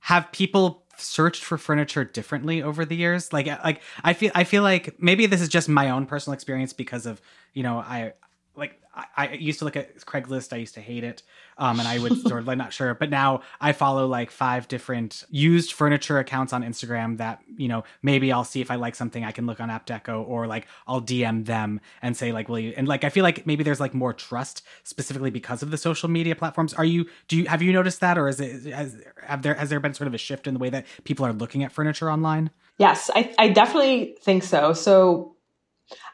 have 0.00 0.30
people 0.32 0.84
searched 1.00 1.44
for 1.44 1.58
furniture 1.58 2.04
differently 2.04 2.62
over 2.62 2.84
the 2.84 2.96
years? 2.96 3.32
Like, 3.32 3.46
like 3.46 3.82
I 4.04 4.12
feel, 4.12 4.32
I 4.34 4.44
feel 4.44 4.62
like 4.62 5.00
maybe 5.00 5.26
this 5.26 5.40
is 5.40 5.48
just 5.48 5.68
my 5.68 5.90
own 5.90 6.06
personal 6.06 6.34
experience 6.34 6.72
because 6.72 7.06
of 7.06 7.20
you 7.54 7.62
know 7.62 7.78
I 7.78 8.12
like 8.56 8.80
I, 8.94 9.04
I 9.16 9.32
used 9.32 9.58
to 9.60 9.64
look 9.64 9.76
at 9.76 9.96
Craigslist. 9.98 10.52
I 10.52 10.56
used 10.56 10.74
to 10.74 10.80
hate 10.80 11.04
it 11.04 11.22
um, 11.58 11.78
and 11.78 11.88
I 11.88 11.98
would 11.98 12.20
sort 12.28 12.40
of 12.40 12.46
like 12.46 12.58
not 12.58 12.72
sure. 12.72 12.94
But 12.94 13.10
now 13.10 13.42
I 13.60 13.72
follow 13.72 14.06
like 14.06 14.30
five 14.30 14.68
different 14.68 15.24
used 15.30 15.72
furniture 15.72 16.18
accounts 16.18 16.52
on 16.52 16.62
Instagram 16.62 17.18
that 17.18 17.40
you 17.56 17.68
know 17.68 17.84
maybe 18.02 18.32
I'll 18.32 18.44
see 18.44 18.60
if 18.60 18.70
I 18.70 18.76
like 18.76 18.94
something 18.94 19.24
I 19.24 19.32
can 19.32 19.46
look 19.46 19.60
on 19.60 19.68
AptDeco 19.68 20.26
or 20.26 20.46
like 20.46 20.66
I'll 20.86 21.02
DM 21.02 21.44
them 21.44 21.80
and 22.02 22.16
say 22.16 22.32
like 22.32 22.48
will 22.48 22.58
you 22.58 22.72
and 22.76 22.88
like 22.88 23.04
I 23.04 23.10
feel 23.10 23.22
like 23.22 23.46
maybe 23.46 23.64
there's 23.64 23.80
like 23.80 23.94
more 23.94 24.12
trust 24.12 24.62
specifically 24.84 25.30
because 25.30 25.62
of 25.62 25.70
the 25.70 25.76
social 25.78 26.08
media 26.08 26.34
platforms. 26.34 26.74
Are 26.74 26.84
you 26.84 27.06
do 27.26 27.36
you 27.36 27.46
have 27.46 27.62
you 27.62 27.72
noticed 27.72 28.00
that 28.00 28.16
or 28.16 28.28
is 28.28 28.40
it 28.40 28.72
has, 28.72 28.96
have 29.22 29.42
there 29.42 29.54
has 29.54 29.68
there 29.68 29.80
been 29.80 29.94
sort 29.94 30.08
of 30.08 30.14
a 30.14 30.18
shift 30.18 30.46
in 30.46 30.54
the 30.54 30.60
way 30.60 30.70
that 30.70 30.86
people 31.04 31.26
are 31.26 31.32
looking 31.32 31.62
at 31.64 31.72
furniture 31.72 32.10
online? 32.10 32.50
Yes, 32.78 33.10
I, 33.12 33.34
I 33.38 33.48
definitely 33.48 34.16
think 34.22 34.44
so. 34.44 34.72
So 34.72 35.34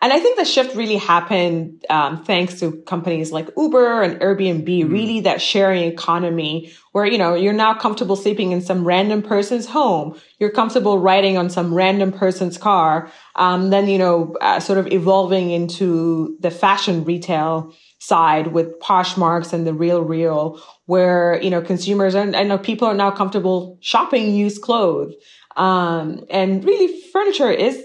and 0.00 0.12
I 0.12 0.20
think 0.20 0.36
the 0.36 0.44
shift 0.44 0.76
really 0.76 0.96
happened 0.96 1.84
um, 1.88 2.24
thanks 2.24 2.60
to 2.60 2.82
companies 2.82 3.32
like 3.32 3.48
Uber 3.56 4.02
and 4.02 4.20
Airbnb, 4.20 4.66
mm. 4.66 4.90
really 4.90 5.20
that 5.20 5.40
sharing 5.40 5.84
economy 5.84 6.72
where, 6.92 7.06
you 7.06 7.18
know, 7.18 7.34
you're 7.34 7.52
now 7.52 7.74
comfortable 7.74 8.14
sleeping 8.14 8.52
in 8.52 8.60
some 8.60 8.84
random 8.84 9.22
person's 9.22 9.66
home. 9.66 10.20
You're 10.38 10.50
comfortable 10.50 10.98
riding 10.98 11.36
on 11.36 11.50
some 11.50 11.74
random 11.74 12.12
person's 12.12 12.58
car. 12.58 13.10
Um, 13.34 13.70
then, 13.70 13.88
you 13.88 13.98
know, 13.98 14.36
uh, 14.40 14.60
sort 14.60 14.78
of 14.78 14.92
evolving 14.92 15.50
into 15.50 16.36
the 16.38 16.50
fashion 16.50 17.04
retail 17.04 17.74
side 17.98 18.48
with 18.48 18.78
Poshmarks 18.80 19.52
and 19.52 19.66
the 19.66 19.74
Real 19.74 20.02
Real, 20.02 20.62
where, 20.84 21.40
you 21.42 21.50
know, 21.50 21.62
consumers 21.62 22.14
and 22.14 22.36
I 22.36 22.42
know 22.42 22.58
people 22.58 22.86
are 22.86 22.94
now 22.94 23.10
comfortable 23.10 23.78
shopping 23.80 24.34
used 24.34 24.62
clothes. 24.62 25.14
Um, 25.56 26.24
and 26.30 26.64
really 26.64 27.00
furniture 27.10 27.50
is 27.50 27.82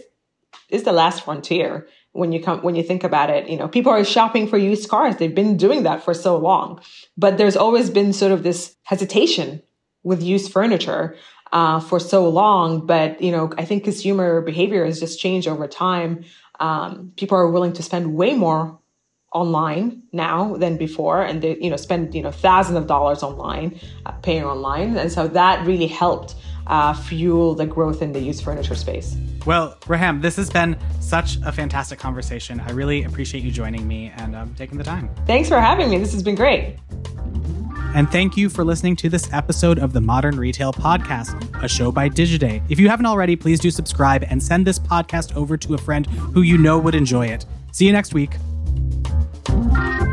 is 0.69 0.83
the 0.83 0.91
last 0.91 1.23
frontier 1.23 1.87
when 2.11 2.31
you 2.31 2.41
come 2.41 2.61
when 2.61 2.75
you 2.75 2.83
think 2.83 3.03
about 3.03 3.29
it. 3.29 3.49
You 3.49 3.57
know 3.57 3.67
people 3.67 3.91
are 3.91 4.03
shopping 4.03 4.47
for 4.47 4.57
used 4.57 4.89
cars. 4.89 5.17
They've 5.17 5.33
been 5.33 5.57
doing 5.57 5.83
that 5.83 6.03
for 6.03 6.13
so 6.13 6.37
long. 6.37 6.81
But 7.17 7.37
there's 7.37 7.57
always 7.57 7.89
been 7.89 8.13
sort 8.13 8.31
of 8.31 8.43
this 8.43 8.75
hesitation 8.83 9.61
with 10.03 10.23
used 10.23 10.51
furniture 10.51 11.15
uh, 11.51 11.79
for 11.79 11.99
so 11.99 12.29
long. 12.29 12.85
But 12.85 13.21
you 13.21 13.31
know 13.31 13.51
i 13.57 13.65
think 13.65 13.83
consumer 13.83 14.41
behavior 14.41 14.85
has 14.85 14.99
just 14.99 15.19
changed 15.19 15.47
over 15.47 15.67
time. 15.67 16.23
Um, 16.59 17.13
people 17.15 17.37
are 17.37 17.49
willing 17.49 17.73
to 17.73 17.83
spend 17.83 18.15
way 18.15 18.33
more 18.33 18.78
online 19.31 20.01
now 20.11 20.55
than 20.57 20.75
before 20.75 21.21
and 21.21 21.41
they 21.41 21.55
you 21.57 21.69
know 21.69 21.75
spend 21.75 22.15
you 22.15 22.21
know 22.21 22.31
thousands 22.31 22.77
of 22.77 22.87
dollars 22.87 23.21
online 23.21 23.79
uh, 24.05 24.11
paying 24.23 24.43
online 24.43 24.97
and 24.97 25.11
so 25.11 25.27
that 25.27 25.65
really 25.67 25.85
helped 25.85 26.35
uh, 26.65 26.93
fuel 26.93 27.55
the 27.55 27.65
growth 27.65 28.01
in 28.01 28.11
the 28.11 28.19
used 28.19 28.43
furniture 28.43 28.75
space. 28.75 29.17
Well, 29.45 29.75
Reham 29.81 30.21
this 30.21 30.35
has 30.35 30.49
been 30.49 30.77
such 30.99 31.37
a 31.43 31.51
fantastic 31.51 31.99
conversation. 31.99 32.59
I 32.59 32.71
really 32.71 33.03
appreciate 33.03 33.43
you 33.43 33.51
joining 33.51 33.87
me 33.87 34.11
and 34.17 34.35
um, 34.35 34.53
taking 34.55 34.77
the 34.77 34.83
time. 34.83 35.09
Thanks 35.25 35.49
for 35.49 35.59
having 35.59 35.89
me. 35.89 35.97
This 35.97 36.13
has 36.13 36.23
been 36.23 36.35
great. 36.35 36.77
And 37.95 38.09
thank 38.11 38.37
you 38.37 38.49
for 38.49 38.63
listening 38.63 38.95
to 38.97 39.09
this 39.09 39.33
episode 39.33 39.79
of 39.79 39.93
the 39.93 40.01
Modern 40.01 40.37
Retail 40.37 40.71
Podcast, 40.71 41.63
a 41.63 41.67
show 41.67 41.91
by 41.91 42.07
Digiday. 42.07 42.61
If 42.69 42.79
you 42.79 42.87
haven't 42.87 43.07
already, 43.07 43.35
please 43.35 43.59
do 43.59 43.71
subscribe 43.71 44.23
and 44.29 44.41
send 44.41 44.67
this 44.67 44.77
podcast 44.77 45.35
over 45.35 45.57
to 45.57 45.73
a 45.73 45.77
friend 45.77 46.05
who 46.05 46.43
you 46.43 46.59
know 46.59 46.77
would 46.77 46.93
enjoy 46.93 47.25
it. 47.25 47.47
See 47.71 47.87
you 47.87 47.91
next 47.91 48.13
week. 48.13 48.35
Thank 49.49 50.03
you. 50.03 50.08